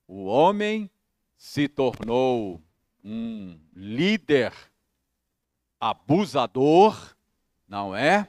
[0.07, 0.89] O homem
[1.35, 2.61] se tornou
[3.03, 4.53] um líder
[5.79, 7.15] abusador,
[7.67, 8.27] não é?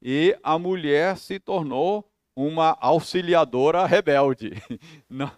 [0.00, 4.62] E a mulher se tornou uma auxiliadora rebelde.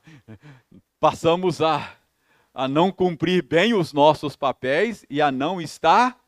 [0.98, 1.94] passamos a,
[2.52, 6.18] a não cumprir bem os nossos papéis e a não estar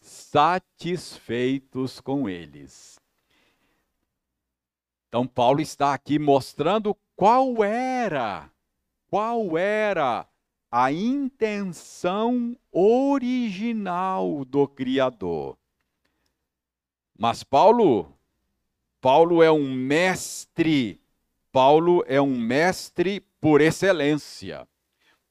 [0.00, 2.98] satisfeitos com eles.
[5.08, 8.50] Então, Paulo está aqui mostrando qual era,
[9.08, 10.26] qual era
[10.70, 15.56] a intenção original do Criador.
[17.18, 18.12] Mas Paulo,
[19.00, 21.00] Paulo é um mestre,
[21.50, 24.68] Paulo é um mestre por excelência.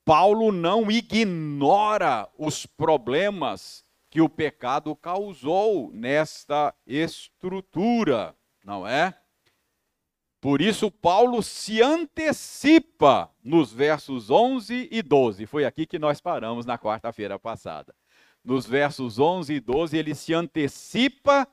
[0.03, 9.13] Paulo não ignora os problemas que o pecado causou nesta estrutura, não é?
[10.45, 15.47] Por isso, Paulo se antecipa nos versos 11 e 12.
[15.47, 17.95] Foi aqui que nós paramos na quarta-feira passada.
[18.43, 21.47] Nos versos 11 e 12, ele se antecipa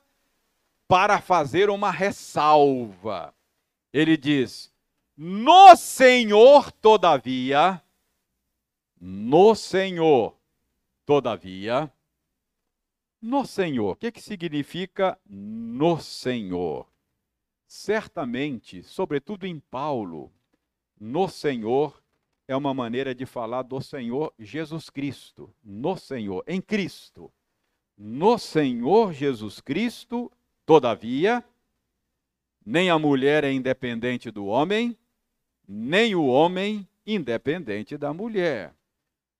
[0.87, 3.33] para fazer uma ressalva.
[3.91, 4.71] Ele diz:
[5.17, 7.81] No Senhor, todavia,
[9.01, 10.37] no Senhor,
[11.03, 11.91] todavia,
[13.19, 13.93] no Senhor.
[13.93, 16.92] O que, que significa no Senhor?
[17.75, 20.31] Certamente, sobretudo em Paulo,
[20.99, 22.03] no Senhor
[22.47, 25.51] é uma maneira de falar do Senhor Jesus Cristo.
[25.63, 27.33] No Senhor, em Cristo.
[27.97, 30.31] No Senhor Jesus Cristo,
[30.67, 31.43] todavia,
[32.63, 34.95] nem a mulher é independente do homem,
[35.67, 38.71] nem o homem independente da mulher.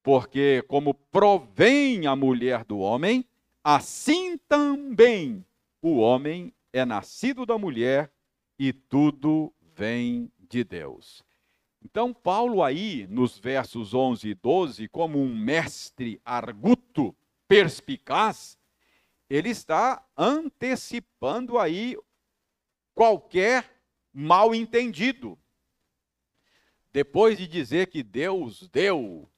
[0.01, 3.23] Porque, como provém a mulher do homem,
[3.63, 5.45] assim também
[5.83, 8.11] o homem é nascido da mulher
[8.57, 11.23] e tudo vem de Deus.
[11.83, 17.15] Então, Paulo, aí, nos versos 11 e 12, como um mestre arguto,
[17.47, 18.57] perspicaz,
[19.29, 21.97] ele está antecipando aí
[22.93, 23.69] qualquer
[24.13, 25.37] mal entendido.
[26.91, 29.29] Depois de dizer que Deus deu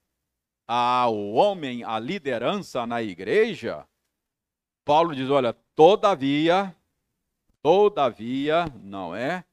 [0.68, 3.88] ao homem a liderança na igreja,
[4.84, 6.76] Paulo diz: olha, todavia,
[7.66, 9.44] todavia, não é?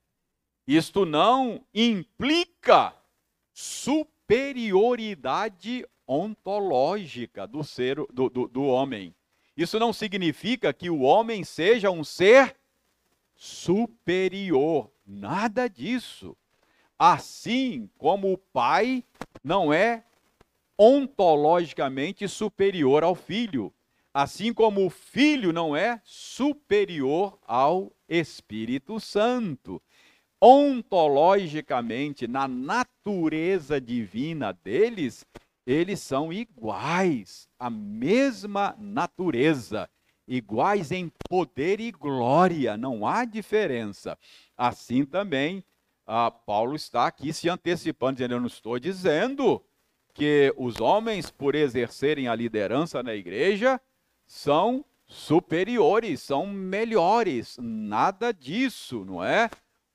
[0.67, 2.95] Isto não implica
[3.55, 9.15] superioridade ontológica do ser do, do, do homem.
[9.57, 12.55] Isso não significa que o homem seja um ser
[13.35, 14.93] superior.
[15.07, 16.37] Nada disso.
[16.99, 19.03] Assim como o pai
[19.43, 20.05] não é
[20.77, 23.73] ontologicamente superior ao filho
[24.13, 29.81] assim como o Filho não é superior ao Espírito Santo.
[30.41, 35.25] Ontologicamente, na natureza divina deles,
[35.67, 39.89] eles são iguais, a mesma natureza,
[40.27, 44.19] iguais em poder e glória, não há diferença.
[44.57, 45.65] Assim também,
[46.45, 49.63] Paulo está aqui se antecipando, dizendo: Eu não estou dizendo
[50.13, 53.81] que os homens, por exercerem a liderança na igreja,
[54.27, 57.59] são superiores, são melhores.
[57.61, 59.51] Nada disso, não é?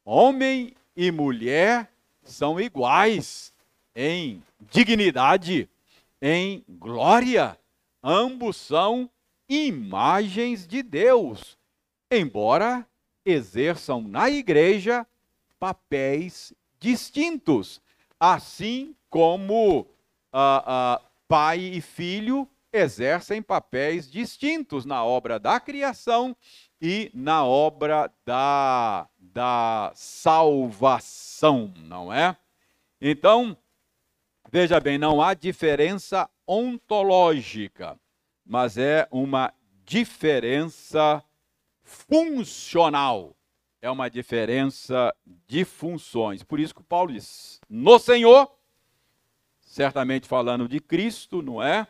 [0.05, 1.91] Homem e mulher
[2.23, 3.53] são iguais
[3.95, 5.67] em dignidade,
[6.21, 7.57] em glória.
[8.01, 9.09] Ambos são
[9.49, 11.57] imagens de Deus,
[12.11, 12.85] embora
[13.25, 15.05] exerçam na igreja
[15.59, 17.81] papéis distintos,
[18.19, 19.87] assim como
[20.31, 26.35] ah, ah, pai e filho exercem papéis distintos na obra da criação
[26.81, 32.37] e na obra da, da salvação, não é?
[33.01, 33.57] Então,
[34.51, 37.99] veja bem, não há diferença ontológica,
[38.45, 39.53] mas é uma
[39.85, 41.23] diferença
[41.83, 43.35] funcional.
[43.81, 45.15] É uma diferença
[45.47, 46.43] de funções.
[46.43, 48.51] Por isso que Paulo diz: no Senhor,
[49.61, 51.87] certamente falando de Cristo, não é?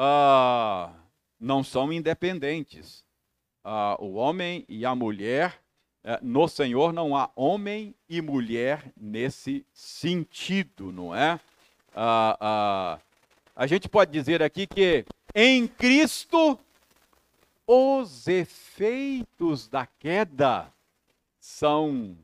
[0.00, 0.92] Ah,
[1.40, 3.04] não são independentes.
[3.64, 5.60] Ah, o homem e a mulher,
[6.04, 11.40] eh, no Senhor não há homem e mulher nesse sentido, não é?
[11.92, 12.98] Ah, ah,
[13.56, 16.56] a gente pode dizer aqui que em Cristo
[17.66, 20.72] os efeitos da queda
[21.40, 22.16] são,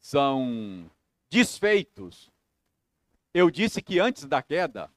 [0.00, 0.88] são
[1.28, 2.30] desfeitos.
[3.34, 4.88] Eu disse que antes da queda,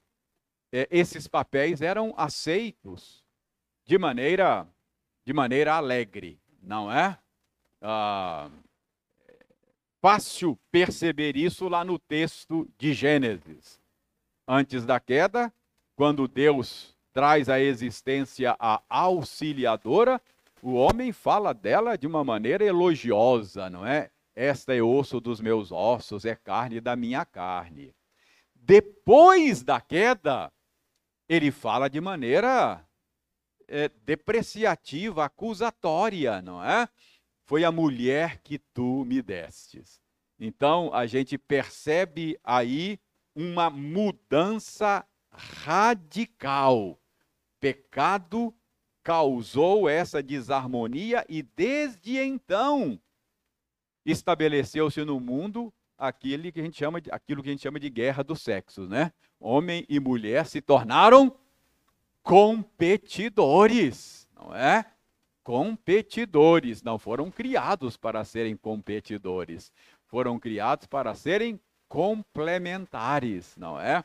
[0.72, 3.24] é, esses papéis eram aceitos
[3.84, 4.66] de maneira,
[5.24, 7.18] de maneira alegre, não é?
[7.82, 8.48] Ah,
[10.00, 13.80] fácil perceber isso lá no texto de Gênesis.
[14.46, 15.52] Antes da queda,
[15.96, 20.20] quando Deus traz à existência a auxiliadora,
[20.62, 24.10] o homem fala dela de uma maneira elogiosa, não é?
[24.34, 27.94] Esta é osso dos meus ossos, é carne da minha carne.
[28.54, 30.52] Depois da queda,
[31.30, 32.84] ele fala de maneira
[33.68, 36.88] é, depreciativa, acusatória, não é?
[37.46, 40.02] Foi a mulher que tu me destes.
[40.40, 42.98] Então, a gente percebe aí
[43.32, 47.00] uma mudança radical.
[47.60, 48.52] Pecado
[49.00, 53.00] causou essa desarmonia e desde então
[54.04, 57.88] estabeleceu-se no mundo aquilo que a gente chama de, aquilo que a gente chama de
[57.88, 59.12] guerra dos sexos, né?
[59.40, 61.34] Homem e mulher se tornaram
[62.22, 64.84] competidores, não é?
[65.42, 69.72] Competidores, não foram criados para serem competidores,
[70.06, 74.04] foram criados para serem complementares, não é?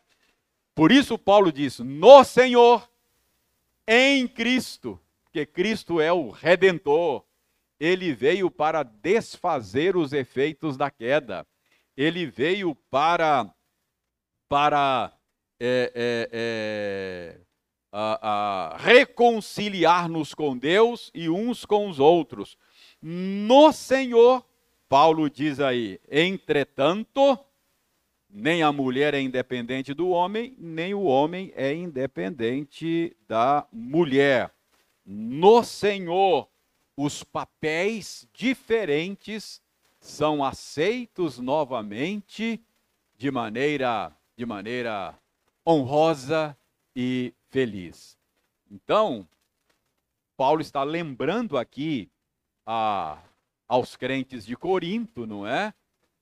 [0.74, 2.90] Por isso Paulo diz: "No Senhor,
[3.86, 7.24] em Cristo", porque Cristo é o redentor.
[7.78, 11.46] Ele veio para desfazer os efeitos da queda
[11.96, 13.50] ele veio para,
[14.50, 15.14] para
[15.60, 17.40] é, é,
[17.94, 22.58] é, reconciliar-nos com Deus e uns com os outros.
[23.02, 24.46] No Senhor,
[24.90, 27.40] Paulo diz aí, entretanto,
[28.30, 34.54] nem a mulher é independente do homem, nem o homem é independente da mulher.
[35.06, 36.50] No Senhor,
[36.98, 39.62] os papéis diferentes
[40.00, 42.64] são aceitos novamente
[43.18, 45.18] de maneira, de maneira
[45.66, 46.58] honrosa
[46.96, 48.18] e feliz.
[48.70, 49.28] Então,
[50.38, 52.10] Paulo está lembrando aqui
[52.66, 53.18] a,
[53.68, 55.74] aos crentes de Corinto, não é?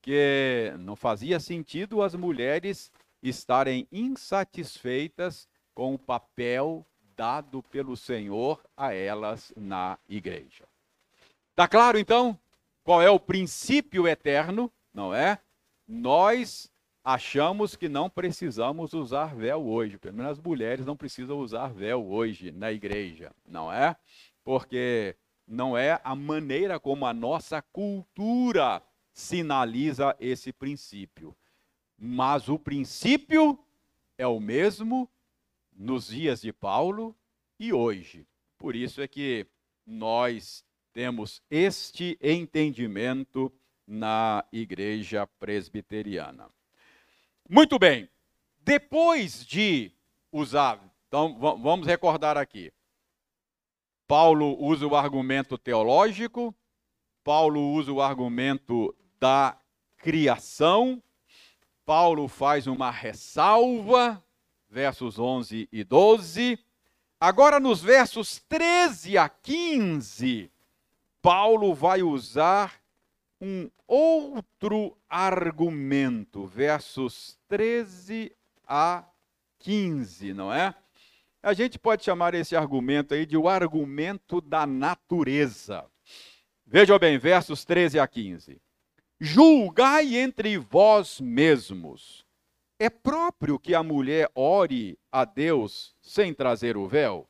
[0.02, 2.92] Que não fazia sentido as mulheres
[3.22, 6.86] estarem insatisfeitas com o papel
[7.16, 10.66] dado pelo Senhor a elas na igreja.
[11.56, 12.38] Tá claro então?
[12.84, 14.72] Qual é o princípio eterno?
[14.94, 15.40] Não é?
[15.88, 16.72] Nós
[17.04, 19.98] achamos que não precisamos usar véu hoje.
[19.98, 23.96] Pelo menos as mulheres não precisam usar véu hoje na igreja, não é?
[24.44, 28.82] Porque não é a maneira como a nossa cultura
[29.12, 31.36] sinaliza esse princípio.
[31.98, 33.60] Mas o princípio
[34.18, 35.10] é o mesmo
[35.76, 37.16] nos dias de Paulo
[37.60, 38.26] e hoje.
[38.58, 39.46] Por isso é que
[39.86, 43.52] nós temos este entendimento
[43.86, 46.50] na igreja presbiteriana.
[47.54, 48.10] Muito bem,
[48.62, 49.92] depois de
[50.32, 52.74] usar, então vamos recordar aqui.
[54.08, 56.52] Paulo usa o argumento teológico,
[57.24, 59.56] Paulo usa o argumento da
[59.98, 61.00] criação,
[61.86, 64.26] Paulo faz uma ressalva,
[64.68, 66.58] versos 11 e 12.
[67.20, 70.52] Agora, nos versos 13 a 15,
[71.22, 72.83] Paulo vai usar
[73.44, 78.34] um outro argumento, versos 13
[78.66, 79.04] a
[79.60, 80.74] 15, não é?
[81.42, 85.86] A gente pode chamar esse argumento aí de o argumento da natureza.
[86.66, 88.62] Veja bem, versos 13 a 15.
[89.20, 92.26] Julgai entre vós mesmos.
[92.80, 97.28] É próprio que a mulher ore a Deus sem trazer o véu?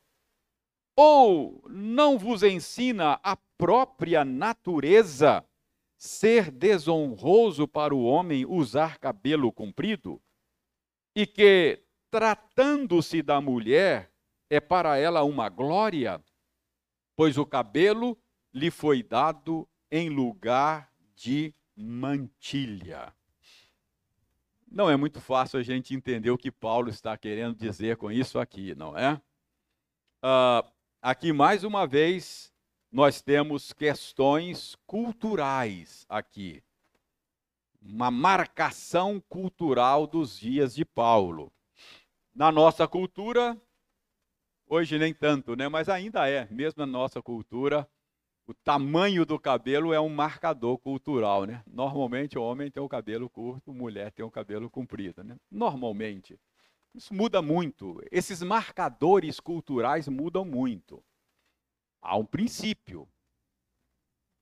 [0.96, 5.44] Ou não vos ensina a própria natureza
[6.04, 10.22] ser desonroso para o homem usar cabelo comprido?
[11.16, 11.82] E que,
[12.12, 14.12] tratando-se da mulher,
[14.50, 16.22] é para ela uma glória,
[17.16, 18.18] pois o cabelo
[18.54, 23.16] lhe foi dado em lugar de mantilha.
[24.70, 28.38] Não é muito fácil a gente entender o que Paulo está querendo dizer com isso
[28.40, 29.14] aqui, não é?
[30.22, 30.70] Uh,
[31.02, 32.53] aqui, mais uma vez,
[32.94, 36.62] nós temos questões culturais aqui.
[37.82, 41.52] Uma marcação cultural dos dias de Paulo.
[42.36, 43.60] Na nossa cultura,
[44.68, 45.68] hoje nem tanto, né?
[45.68, 47.90] mas ainda é, mesmo na nossa cultura,
[48.46, 51.46] o tamanho do cabelo é um marcador cultural.
[51.46, 51.64] Né?
[51.66, 55.24] Normalmente o homem tem o cabelo curto, a mulher tem o cabelo comprido.
[55.24, 55.36] Né?
[55.50, 56.40] Normalmente.
[56.94, 58.00] Isso muda muito.
[58.12, 61.04] Esses marcadores culturais mudam muito.
[62.04, 63.08] Há um princípio.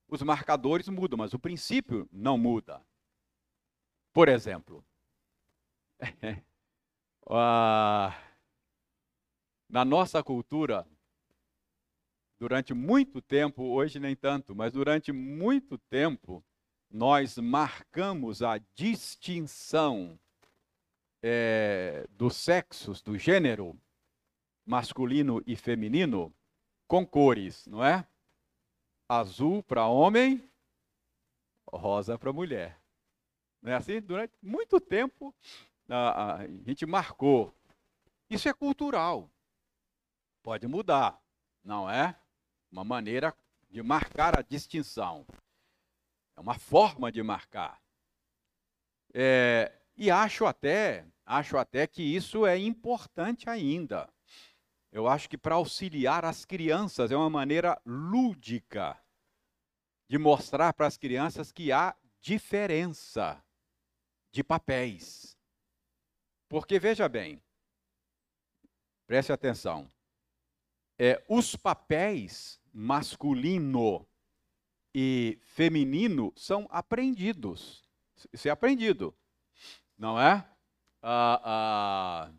[0.08, 2.84] Os marcadores mudam, mas o princípio não muda.
[4.12, 4.84] Por exemplo,
[9.70, 10.86] na nossa cultura,
[12.40, 16.44] durante muito tempo, hoje nem tanto, mas durante muito tempo,
[16.90, 20.20] nós marcamos a distinção
[21.22, 23.80] é, dos sexos, do gênero
[24.66, 26.34] masculino e feminino,
[26.92, 28.06] com cores, não é?
[29.08, 30.44] Azul para homem,
[31.72, 32.78] rosa para mulher.
[33.62, 34.02] Não é assim?
[34.02, 35.34] Durante muito tempo
[35.88, 37.56] a, gente marcou.
[38.30, 39.32] Isso é cultural.
[40.44, 41.18] Pode mudar,
[41.64, 42.14] não é?
[42.70, 43.34] Uma maneira
[43.70, 45.26] de marcar a distinção.
[46.36, 47.82] É uma forma de marcar.
[49.14, 54.10] É, e acho até, acho até que isso é importante ainda.
[54.92, 59.02] Eu acho que para auxiliar as crianças é uma maneira lúdica
[60.08, 63.42] de mostrar para as crianças que há diferença
[64.32, 65.38] de papéis.
[66.50, 67.42] Porque veja bem,
[69.08, 69.90] preste atenção,
[71.00, 74.06] é, os papéis masculino
[74.94, 77.90] e feminino são aprendidos.
[78.34, 79.18] Isso é aprendido,
[79.98, 80.46] não é?
[81.02, 82.34] Ah, ah,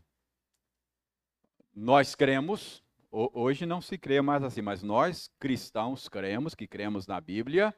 [1.74, 7.20] nós cremos, hoje não se crê mais assim, mas nós cristãos cremos, que cremos na
[7.20, 7.74] Bíblia,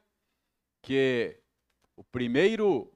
[0.81, 1.41] que
[1.95, 2.91] o primeiro,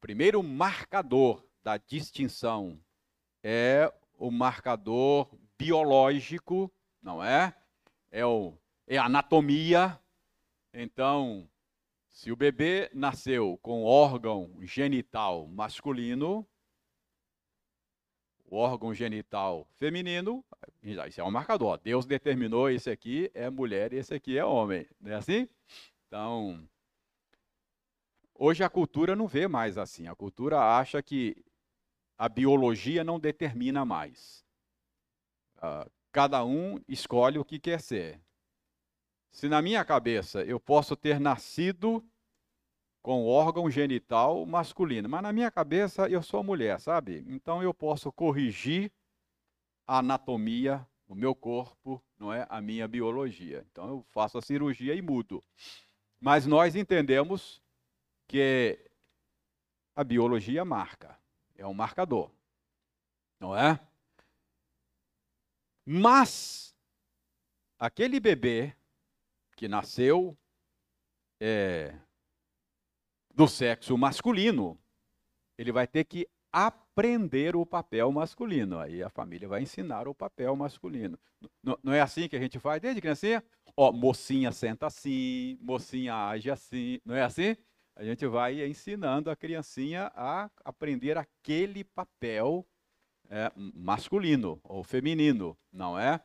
[0.00, 2.80] primeiro marcador da distinção
[3.42, 5.28] é o marcador
[5.58, 6.72] biológico,
[7.02, 7.54] não é?
[8.10, 8.54] É, o,
[8.86, 9.98] é anatomia.
[10.72, 11.48] Então,
[12.08, 16.46] se o bebê nasceu com órgão genital masculino,
[18.50, 20.44] o órgão genital feminino,
[20.82, 21.78] isso é um marcador.
[21.78, 24.88] Deus determinou esse aqui é mulher e esse aqui é homem.
[25.00, 25.48] Não é assim?
[26.08, 26.68] Então,
[28.34, 30.08] hoje a cultura não vê mais assim.
[30.08, 31.44] A cultura acha que
[32.18, 34.44] a biologia não determina mais.
[35.58, 38.20] Uh, cada um escolhe o que quer ser.
[39.30, 42.04] Se na minha cabeça eu posso ter nascido
[43.02, 45.08] com órgão genital masculino.
[45.08, 47.24] Mas na minha cabeça eu sou mulher, sabe?
[47.28, 48.92] Então eu posso corrigir
[49.86, 53.66] a anatomia, o meu corpo, não é a minha biologia.
[53.70, 55.42] Então eu faço a cirurgia e mudo.
[56.20, 57.62] Mas nós entendemos
[58.28, 58.78] que
[59.96, 61.18] a biologia marca,
[61.56, 62.30] é um marcador.
[63.38, 63.80] Não é?
[65.84, 66.74] Mas
[67.78, 68.76] aquele bebê
[69.56, 70.36] que nasceu
[71.40, 71.98] é,
[73.34, 74.78] do sexo masculino,
[75.56, 78.78] ele vai ter que aprender o papel masculino.
[78.78, 81.18] Aí a família vai ensinar o papel masculino.
[81.62, 83.42] Não, é assim que a gente faz desde criancinha?
[83.76, 87.00] Ó, mocinha senta assim, mocinha age assim.
[87.04, 87.56] Não é assim?
[87.96, 92.66] A gente vai ensinando a criancinha a aprender aquele papel
[93.28, 96.20] é, masculino ou feminino, não é?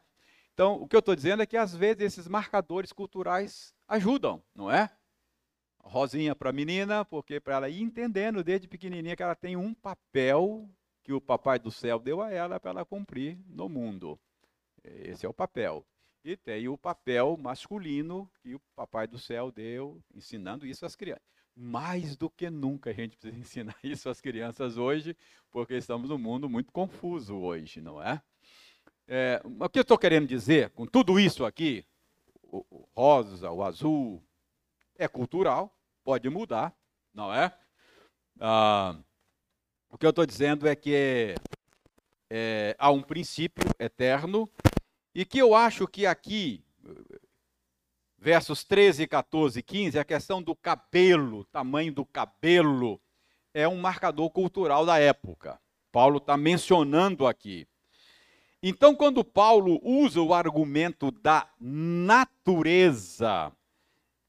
[0.54, 4.72] Então, o que eu estou dizendo é que às vezes esses marcadores culturais ajudam, não
[4.72, 4.90] é?
[5.86, 9.74] Rosinha para a menina, porque para ela ir entendendo desde pequenininha que ela tem um
[9.74, 10.70] papel
[11.04, 14.20] que o papai do céu deu a ela para ela cumprir no mundo.
[14.84, 15.86] Esse é o papel.
[16.24, 21.24] E tem o papel masculino que o papai do céu deu, ensinando isso às crianças.
[21.56, 25.16] Mais do que nunca a gente precisa ensinar isso às crianças hoje,
[25.52, 28.20] porque estamos num mundo muito confuso hoje, não é?
[29.08, 31.86] é o que eu estou querendo dizer com tudo isso aqui,
[32.42, 34.25] o, o rosa, o azul,
[34.98, 36.76] é cultural, pode mudar,
[37.14, 37.54] não é?
[38.40, 38.98] Ah,
[39.90, 41.36] o que eu estou dizendo é que
[42.30, 44.50] é, há um princípio eterno
[45.14, 46.64] e que eu acho que aqui,
[48.18, 53.00] versos 13, 14 e 15, a questão do cabelo, tamanho do cabelo,
[53.54, 55.60] é um marcador cultural da época.
[55.92, 57.66] Paulo está mencionando aqui.
[58.62, 63.50] Então, quando Paulo usa o argumento da natureza,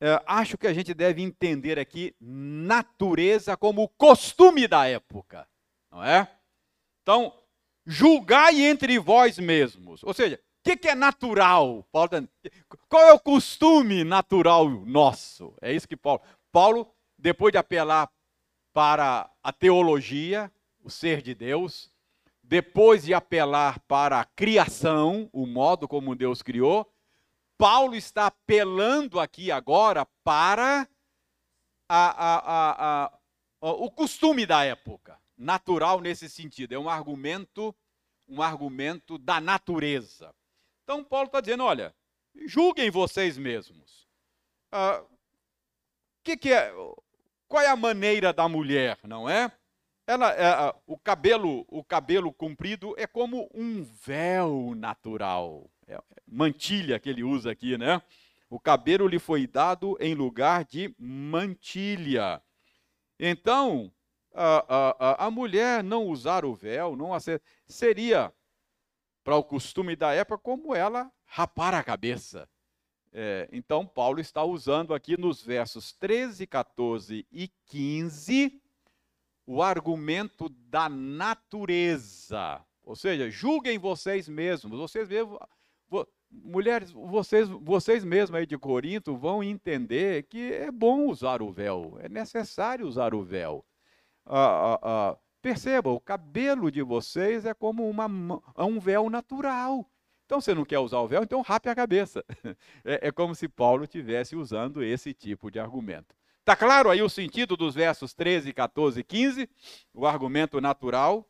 [0.00, 5.48] é, acho que a gente deve entender aqui natureza como costume da época,
[5.90, 6.28] não é?
[7.02, 7.32] Então,
[7.86, 10.02] julgai entre vós mesmos.
[10.02, 11.86] Ou seja, o que, que, é natural?
[11.90, 12.22] Paulo, tá
[12.88, 15.54] qual é o costume natural nosso?
[15.62, 16.20] É isso que Paulo.
[16.52, 18.10] Paulo, depois de apelar
[18.72, 21.90] para a teologia, o ser de Deus,
[22.42, 26.86] depois de apelar para a criação, o modo como Deus criou,
[27.58, 30.88] Paulo está apelando aqui agora para
[31.88, 33.18] a, a, a,
[33.60, 36.74] o costume da época, natural nesse sentido.
[36.74, 37.74] É um argumento,
[38.28, 40.34] um argumento da natureza.
[40.84, 41.94] Então Paulo está dizendo, olha,
[42.46, 44.06] julguem vocês mesmos.
[44.70, 45.02] Ah,
[46.22, 46.72] que que é,
[47.48, 49.50] qual é a maneira da mulher, não é?
[50.06, 57.08] Ela, é, o cabelo, o cabelo comprido é como um véu natural é, mantilha que
[57.08, 58.02] ele usa aqui, né?
[58.48, 62.42] O cabelo lhe foi dado em lugar de mantilha.
[63.18, 63.92] Então,
[64.32, 67.10] a, a, a mulher não usar o véu, não
[67.66, 68.32] seria
[69.24, 72.48] para o costume da época como ela rapar a cabeça.
[73.12, 78.62] É, então, Paulo está usando aqui nos versos 13, 14 e 15
[79.46, 82.62] o argumento da natureza.
[82.82, 84.78] Ou seja, julguem vocês mesmos.
[84.78, 85.38] Vocês mesmos
[86.30, 91.96] mulheres, vocês, vocês mesmos aí de Corinto vão entender que é bom usar o véu,
[92.00, 93.64] é necessário usar o véu.
[94.24, 98.06] Ah, ah, ah, perceba, o cabelo de vocês é como uma,
[98.56, 99.88] é um véu natural.
[100.24, 102.24] Então você não quer usar o véu, então rape a cabeça.
[102.84, 106.14] É, é como se Paulo estivesse usando esse tipo de argumento.
[106.40, 109.50] Está claro aí o sentido dos versos 13, 14 e 15?
[109.92, 111.28] O argumento natural.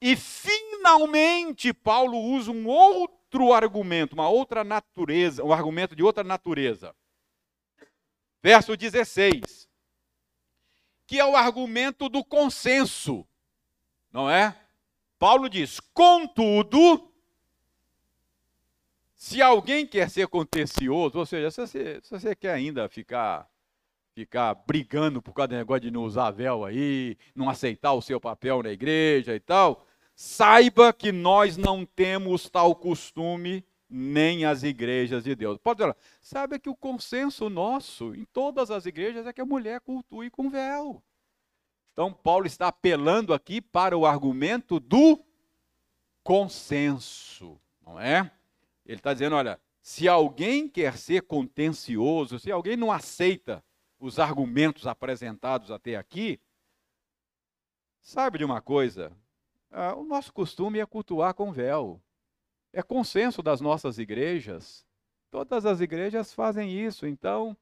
[0.00, 3.17] E finalmente Paulo usa um outro
[3.54, 6.94] argumento, uma outra natureza, um argumento de outra natureza.
[8.42, 9.68] Verso 16.
[11.06, 13.26] Que é o argumento do consenso.
[14.12, 14.56] Não é?
[15.18, 17.12] Paulo diz: "Contudo,
[19.14, 23.50] se alguém quer ser contencioso, ou seja, se você, se você quer ainda ficar
[24.14, 28.20] ficar brigando por causa do negócio de não usar véu aí, não aceitar o seu
[28.20, 29.86] papel na igreja e tal,
[30.20, 35.58] saiba que nós não temos tal costume nem as igrejas de Deus.
[35.58, 39.80] Pode falar, sabe que o consenso nosso em todas as igrejas é que a mulher
[39.80, 41.00] cultue com véu.
[41.92, 45.24] Então, Paulo está apelando aqui para o argumento do
[46.24, 48.28] consenso, não é?
[48.84, 53.64] Ele está dizendo: olha, se alguém quer ser contencioso, se alguém não aceita
[54.00, 56.40] os argumentos apresentados até aqui,
[58.00, 59.16] sabe de uma coisa?
[59.70, 62.00] Ah, o nosso costume é cultuar com véu.
[62.72, 64.86] É consenso das nossas igrejas.
[65.30, 67.06] Todas as igrejas fazem isso.
[67.06, 67.56] Então,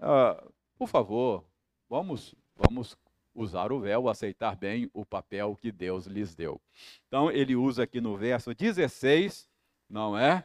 [0.00, 0.42] ah,
[0.76, 1.44] por favor,
[1.88, 2.96] vamos, vamos
[3.34, 6.60] usar o véu, aceitar bem o papel que Deus lhes deu.
[7.06, 9.48] Então, ele usa aqui no verso 16,
[9.88, 10.44] não é?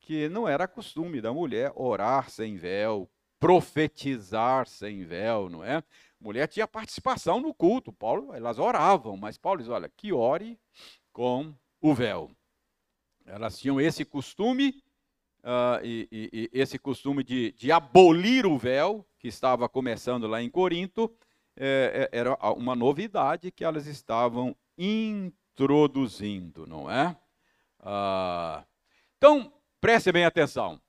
[0.00, 3.08] Que não era costume da mulher orar sem véu,
[3.42, 5.82] profetizar sem véu, não é?
[6.20, 10.56] Mulher tinha participação no culto, Paulo, elas oravam, mas Paulo diz, olha, que ore
[11.12, 12.30] com o véu.
[13.26, 14.80] Elas tinham esse costume,
[15.42, 20.40] uh, e, e, e, esse costume de, de, abolir o véu, que estava começando lá
[20.40, 21.12] em Corinto,
[21.56, 27.16] é, é, era uma novidade que elas estavam introduzindo, não é?
[27.80, 28.64] Uh,
[29.16, 30.80] então, preste bem atenção.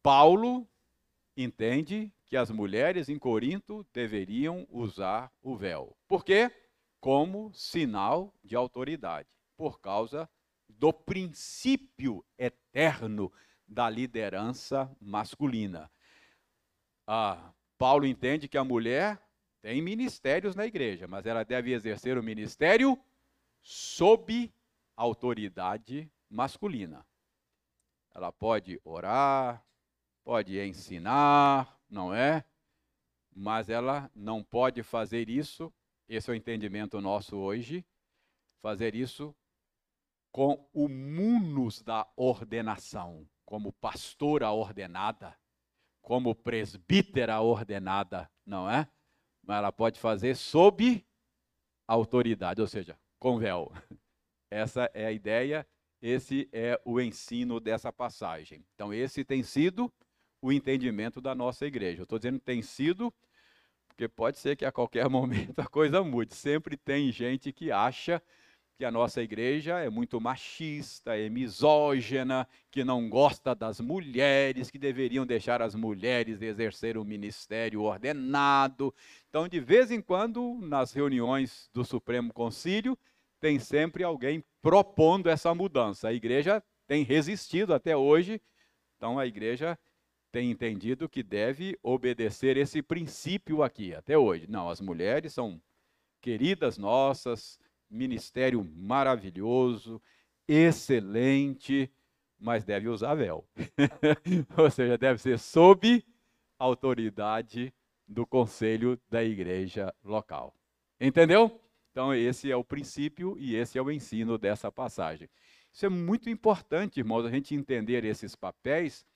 [0.00, 0.69] Paulo
[1.42, 5.96] entende que as mulheres em Corinto deveriam usar o véu.
[6.06, 6.50] Por quê?
[7.00, 10.28] Como sinal de autoridade, por causa
[10.68, 13.32] do princípio eterno
[13.66, 15.90] da liderança masculina.
[17.06, 19.20] Ah, Paulo entende que a mulher
[19.62, 22.98] tem ministérios na igreja, mas ela deve exercer o ministério
[23.62, 24.52] sob
[24.96, 27.06] autoridade masculina.
[28.14, 29.64] Ela pode orar,
[30.30, 32.44] pode ensinar, não é?
[33.34, 35.72] Mas ela não pode fazer isso,
[36.08, 37.84] esse é o entendimento nosso hoje,
[38.62, 39.34] fazer isso
[40.30, 45.36] com o munus da ordenação, como pastora ordenada,
[46.00, 48.88] como presbítera ordenada, não é?
[49.42, 51.04] Mas ela pode fazer sob
[51.88, 53.72] autoridade, ou seja, com véu.
[54.48, 55.66] Essa é a ideia,
[56.00, 58.64] esse é o ensino dessa passagem.
[58.72, 59.92] Então, esse tem sido
[60.40, 62.00] o entendimento da nossa igreja.
[62.00, 63.12] Eu estou dizendo tem sido,
[63.88, 66.34] porque pode ser que a qualquer momento a coisa mude.
[66.34, 68.22] Sempre tem gente que acha
[68.80, 74.78] que a nossa igreja é muito machista, é misógina, que não gosta das mulheres, que
[74.78, 78.94] deveriam deixar as mulheres exercer o ministério ordenado.
[79.28, 82.96] Então, de vez em quando, nas reuniões do Supremo Concílio,
[83.38, 86.08] tem sempre alguém propondo essa mudança.
[86.08, 88.40] A igreja tem resistido até hoje,
[88.96, 89.78] então a igreja
[90.30, 94.46] tem entendido que deve obedecer esse princípio aqui, até hoje.
[94.48, 95.60] Não, as mulheres são
[96.20, 97.58] queridas nossas,
[97.90, 100.00] ministério maravilhoso,
[100.46, 101.90] excelente,
[102.38, 103.46] mas deve usar véu.
[104.56, 106.04] Ou seja, deve ser sob
[106.58, 107.72] autoridade
[108.06, 110.54] do conselho da igreja local.
[111.00, 111.60] Entendeu?
[111.90, 115.28] Então, esse é o princípio e esse é o ensino dessa passagem.
[115.72, 119.06] Isso é muito importante, irmãos, a gente entender esses papéis,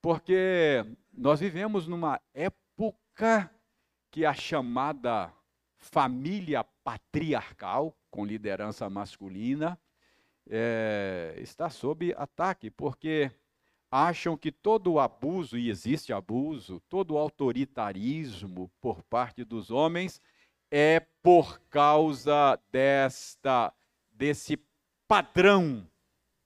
[0.00, 3.50] porque nós vivemos numa época
[4.10, 5.32] que a chamada
[5.76, 9.78] família patriarcal, com liderança masculina,
[10.48, 13.30] é, está sob ataque, porque
[13.90, 20.20] acham que todo abuso, e existe abuso, todo autoritarismo por parte dos homens
[20.70, 23.72] é por causa desta
[24.10, 24.58] desse
[25.06, 25.88] padrão,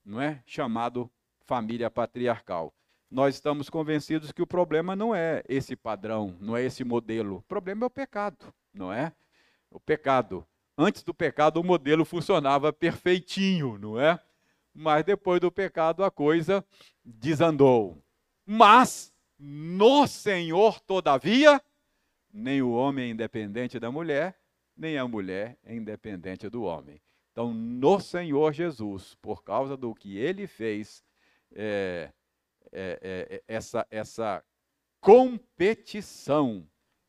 [0.05, 1.11] não é, chamado
[1.47, 2.73] família patriarcal
[3.13, 7.37] nós estamos convencidos que o problema não é esse padrão, não é esse modelo.
[7.37, 9.13] O problema é o pecado, não é?
[9.71, 10.47] O pecado.
[10.79, 14.19] Antes do pecado, o modelo funcionava perfeitinho, não é?
[14.75, 16.65] Mas depois do pecado, a coisa
[17.05, 18.03] desandou.
[18.47, 21.61] Mas, no Senhor, todavia,
[22.33, 24.35] nem o homem é independente da mulher,
[24.75, 26.99] nem a mulher é independente do homem.
[27.31, 31.05] Então, no Senhor Jesus, por causa do que ele fez,
[31.55, 32.11] é,
[32.73, 34.45] é, é, é essa, essa
[35.01, 36.67] competição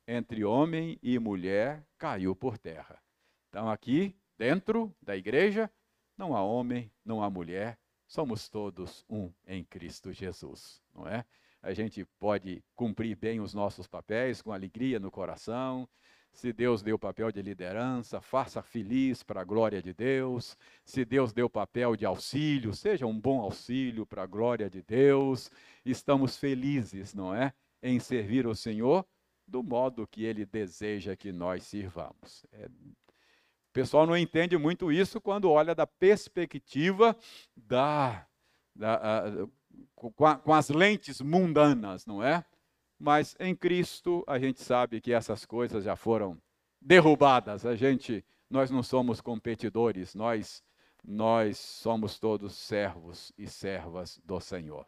[0.08, 3.02] entre homem e mulher caiu por terra.
[3.50, 5.72] Então, aqui dentro da igreja,
[6.18, 11.26] não há homem, não há mulher, somos todos um em Cristo Jesus, não é?
[11.62, 15.88] A gente pode cumprir bem os nossos papéis com alegria no coração,
[16.34, 20.58] se Deus deu papel de liderança, faça feliz para a glória de Deus.
[20.84, 25.52] Se Deus deu papel de auxílio, seja um bom auxílio para a glória de Deus.
[25.86, 27.54] Estamos felizes, não é?
[27.82, 29.06] Em servir o Senhor
[29.48, 32.46] do modo que Ele deseja que nós sirvamos.
[32.52, 37.16] É, o pessoal não entende muito isso quando olha da perspectiva
[37.56, 38.26] da,
[38.76, 39.48] da a,
[39.96, 42.44] com, a, com as lentes mundanas, não é?
[43.04, 46.42] Mas em Cristo a gente sabe que essas coisas já foram
[46.82, 47.66] derrubadas.
[47.66, 50.64] A gente, nós não somos competidores, nós
[51.06, 54.86] nós somos todos servos e servas do Senhor.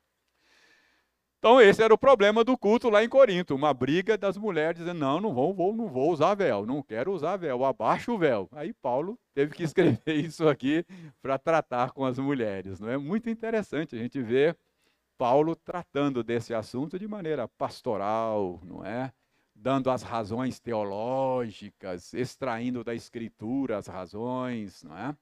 [1.39, 4.97] Então esse era o problema do culto lá em Corinto, uma briga das mulheres dizendo:
[5.01, 8.47] "Não, não vou, vou, não vou usar véu, não quero usar véu, abaixo o véu".
[8.53, 9.63] Aí Paulo teve que
[10.01, 10.85] escrever isso aqui
[11.21, 12.97] para tratar com as mulheres, não é?
[12.97, 14.57] Muito interessante a gente ver
[15.17, 19.13] Paulo tratando desse assunto de maneira pastoral, não é?
[19.53, 25.15] Dando as razões teológicas, extraindo da escritura as razões, não é?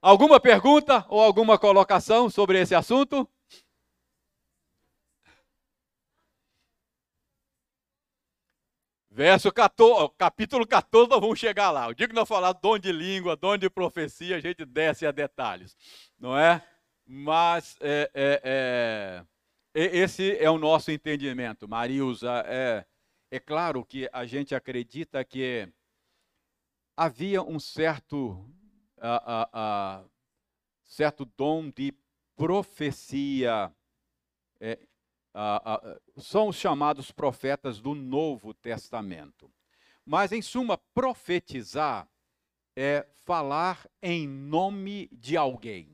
[0.00, 3.28] Alguma pergunta ou alguma colocação sobre esse assunto?
[9.10, 11.86] Verso 14, capítulo 14, nós vamos chegar lá.
[11.86, 15.12] O dia que nós falar dom de língua, dom de profecia, a gente desce a
[15.12, 15.76] detalhes,
[16.18, 16.60] não é?
[17.06, 19.24] Mas é, é,
[19.74, 21.68] é, esse é o nosso entendimento.
[21.68, 22.86] Marilza, é,
[23.30, 25.68] é claro que a gente acredita que
[26.96, 28.48] havia um certo,
[30.84, 31.92] certo dom de
[32.34, 33.70] profecia.
[34.60, 34.78] É,
[36.16, 39.50] são os chamados profetas do Novo Testamento.
[40.06, 42.08] Mas, em suma, profetizar
[42.76, 45.93] é falar em nome de alguém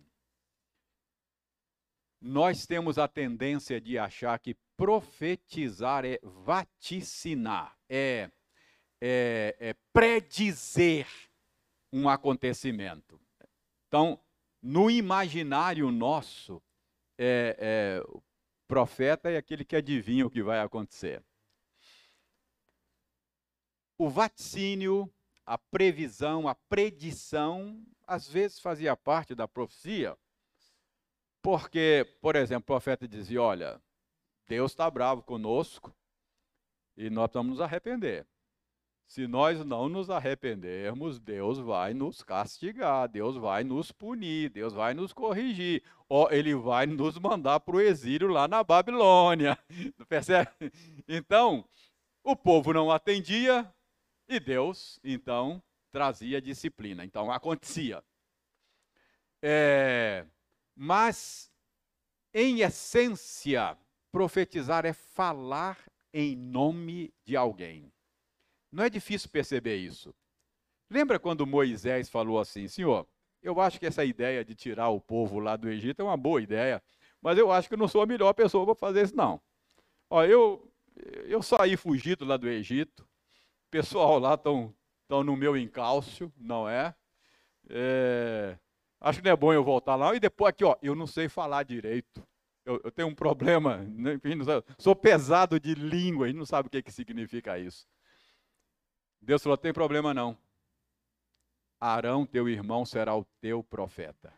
[2.20, 8.30] nós temos a tendência de achar que profetizar é vaticinar, é,
[9.00, 11.06] é, é predizer
[11.92, 13.20] um acontecimento.
[13.88, 14.20] Então,
[14.62, 16.62] no imaginário nosso,
[17.18, 18.20] é, é,
[18.68, 21.22] profeta é aquele que adivinha o que vai acontecer.
[23.98, 25.12] O vaticínio,
[25.44, 30.16] a previsão, a predição, às vezes fazia parte da profecia.
[31.42, 33.80] Porque, por exemplo, o profeta dizia: Olha,
[34.46, 35.94] Deus está bravo conosco
[36.96, 38.26] e nós vamos nos arrepender.
[39.06, 44.94] Se nós não nos arrependermos, Deus vai nos castigar, Deus vai nos punir, Deus vai
[44.94, 49.58] nos corrigir, ou Ele vai nos mandar para o exílio lá na Babilônia.
[50.08, 50.50] Percebe?
[51.08, 51.64] Então,
[52.22, 53.68] o povo não atendia
[54.28, 55.60] e Deus, então,
[55.90, 57.04] trazia disciplina.
[57.04, 58.04] Então, acontecia.
[59.42, 60.24] É,
[60.82, 61.52] mas,
[62.32, 63.76] em essência,
[64.10, 65.78] profetizar é falar
[66.10, 67.92] em nome de alguém.
[68.72, 70.14] Não é difícil perceber isso.
[70.88, 73.06] Lembra quando Moisés falou assim: Senhor,
[73.42, 76.40] eu acho que essa ideia de tirar o povo lá do Egito é uma boa
[76.40, 76.82] ideia,
[77.20, 79.38] mas eu acho que não sou a melhor pessoa para fazer isso, não.
[80.08, 80.66] Ó, eu,
[81.26, 83.06] eu saí fugido lá do Egito,
[83.70, 84.74] pessoal lá estão
[85.10, 86.94] no meu encalço, não é?
[87.68, 88.58] é
[89.00, 90.14] Acho que não é bom eu voltar lá.
[90.14, 92.22] E depois aqui, ó, eu não sei falar direito.
[92.64, 94.20] Eu, eu tenho um problema, né,
[94.78, 97.88] sou pesado de língua, e não sabe o que, que significa isso.
[99.20, 100.36] Deus falou: tem problema não.
[101.80, 104.34] Arão, teu irmão, será o teu profeta.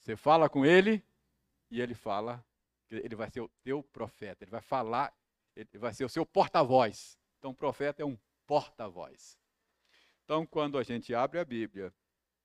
[0.00, 1.02] Você fala com ele
[1.70, 2.44] e ele fala,
[2.90, 5.10] ele vai ser o teu profeta, ele vai falar,
[5.56, 7.18] ele vai ser o seu porta-voz.
[7.38, 9.38] Então, profeta é um porta-voz.
[10.22, 11.92] Então, quando a gente abre a Bíblia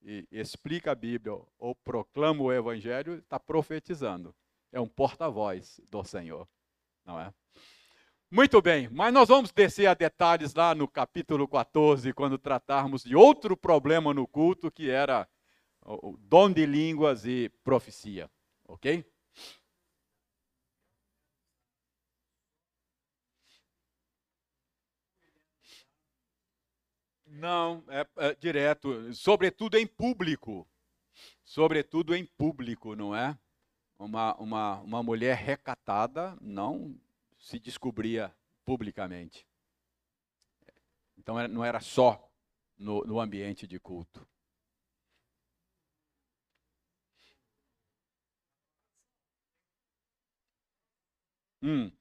[0.02, 4.34] e explica a Bíblia ou proclama o Evangelho, está profetizando.
[4.72, 6.48] É um porta-voz do Senhor,
[7.06, 7.34] não é?
[8.32, 13.16] Muito bem, mas nós vamos descer a detalhes lá no capítulo 14, quando tratarmos de
[13.16, 15.28] outro problema no culto, que era
[15.84, 18.30] o dom de línguas e profecia,
[18.68, 19.04] ok?
[27.40, 30.68] Não, é, é, direto, sobretudo em público.
[31.44, 33.38] Sobretudo em público, não é?
[33.98, 36.96] Uma, uma, uma mulher recatada não
[37.38, 38.34] se descobria
[38.66, 39.48] publicamente.
[41.18, 42.30] Então não era só
[42.78, 44.28] no, no ambiente de culto.
[51.62, 51.92] Hum.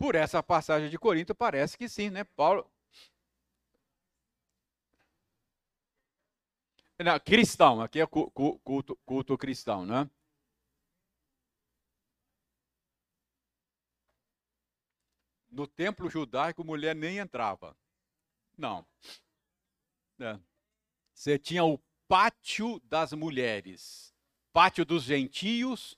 [0.00, 2.24] Por essa passagem de Corinto, parece que sim, né?
[2.24, 2.66] Paulo.
[6.98, 10.08] Não, cristão, aqui é culto, culto cristão, né?
[15.50, 17.76] No templo judaico, mulher nem entrava.
[18.56, 18.86] Não.
[20.18, 20.40] É.
[21.12, 21.78] Você tinha o
[22.08, 24.14] pátio das mulheres,
[24.50, 25.94] pátio dos gentios,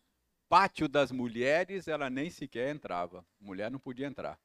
[0.52, 3.24] pátio das mulheres, ela nem sequer entrava.
[3.40, 4.38] Mulher não podia entrar.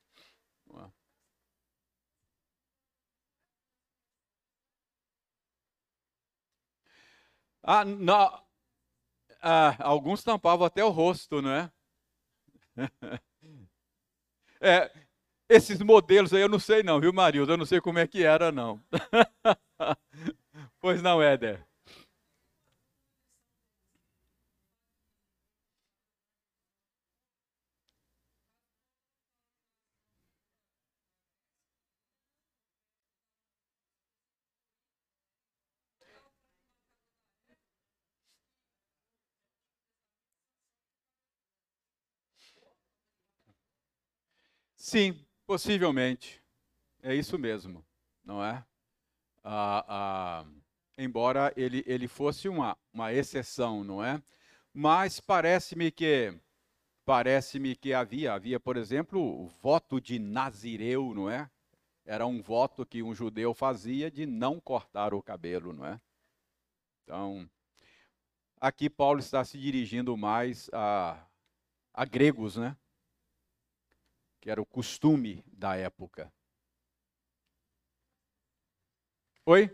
[7.62, 8.42] Ah, não.
[9.42, 11.72] Ah, alguns tampavam até o rosto, não é?
[14.62, 14.90] é?
[15.50, 17.52] Esses modelos aí eu não sei não, viu, Marilda?
[17.52, 18.82] Eu não sei como é que era, não.
[20.80, 21.67] pois não, Éder.
[44.88, 46.42] Sim, possivelmente.
[47.04, 47.86] É isso mesmo,
[48.24, 48.66] não é?
[49.44, 50.46] Ah, ah,
[50.98, 54.24] embora ele, ele fosse uma, uma exceção, não é?
[54.74, 56.34] Mas parece-me que
[57.04, 61.52] parece-me que havia, havia, por exemplo, o voto de Nazireu, não é?
[62.06, 66.00] Era um voto que um judeu fazia de não cortar o cabelo, não é?
[67.04, 67.50] Então,
[68.62, 71.28] aqui Paulo está se dirigindo mais a,
[71.94, 72.78] a gregos, né?
[74.48, 76.32] Que era o costume da época.
[79.46, 79.70] Oi?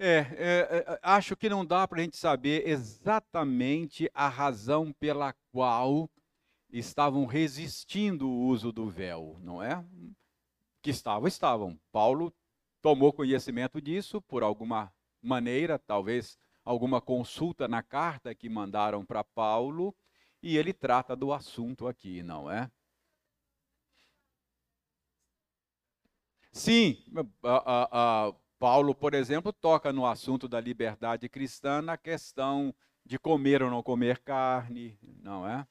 [0.00, 5.34] É, é, é, acho que não dá para a gente saber exatamente a razão pela
[5.50, 6.08] qual
[6.70, 9.84] estavam resistindo o uso do véu, não é?
[10.80, 11.80] Que estavam, estavam.
[11.90, 12.32] Paulo
[12.80, 19.92] tomou conhecimento disso por alguma maneira, talvez alguma consulta na carta que mandaram para Paulo,
[20.40, 22.70] e ele trata do assunto aqui, não é?
[26.52, 27.02] Sim,
[27.42, 33.62] a, a, Paulo, por exemplo, toca no assunto da liberdade cristã na questão de comer
[33.62, 35.66] ou não comer carne, não é?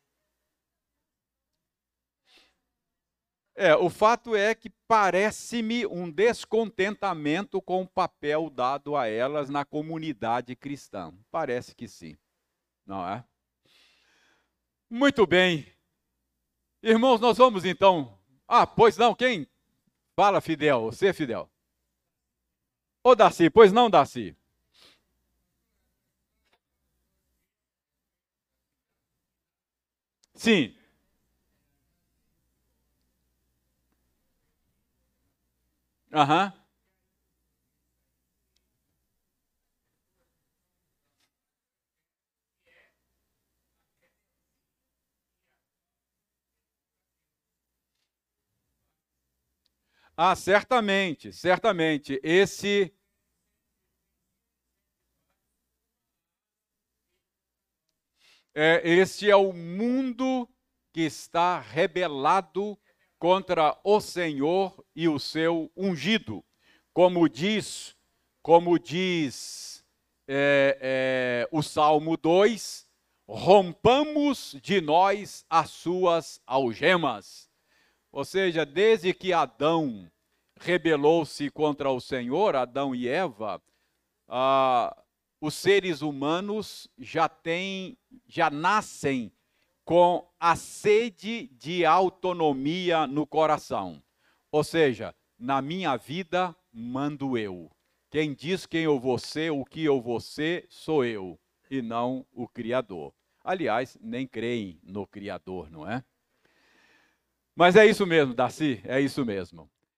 [3.60, 9.66] É, o fato é que parece-me um descontentamento com o papel dado a elas na
[9.66, 11.12] comunidade cristã.
[11.32, 12.16] Parece que sim,
[12.86, 13.26] não é?
[14.88, 15.66] Muito bem.
[16.84, 18.18] Irmãos, nós vamos então.
[18.48, 19.48] Ah, pois não, quem?
[20.16, 21.50] Fala, Fidel, você, Fidel.
[23.08, 24.36] Ô Darcy, pois não, Darcy?
[30.36, 30.74] Sim.
[36.12, 36.52] Aham.
[50.18, 52.20] Ah, certamente, certamente.
[52.22, 52.94] Esse
[58.60, 60.50] é, este é o mundo
[60.92, 62.76] que está rebelado
[63.20, 66.44] contra o Senhor e o seu ungido,
[66.92, 67.96] como diz,
[68.42, 69.86] como diz
[70.28, 72.88] é, é, o Salmo 2,
[73.28, 77.48] rompamos de nós as suas algemas.
[78.12, 80.12] Ou seja, desde que Adão
[80.60, 83.62] rebelou-se contra o Senhor, Adão e Eva,
[84.28, 84.98] ah,
[85.40, 89.32] os seres humanos já têm, já nascem
[89.86, 94.04] com a sede de autonomia no coração.
[94.52, 97.72] Ou seja, na minha vida mando eu.
[98.10, 102.26] Quem diz quem eu vou ser, o que eu vou ser, sou eu, e não
[102.32, 103.14] o Criador.
[103.44, 106.04] Aliás, nem creem no Criador, não é?
[107.56, 109.70] Mas é isso mesmo, Darcy, é isso mesmo.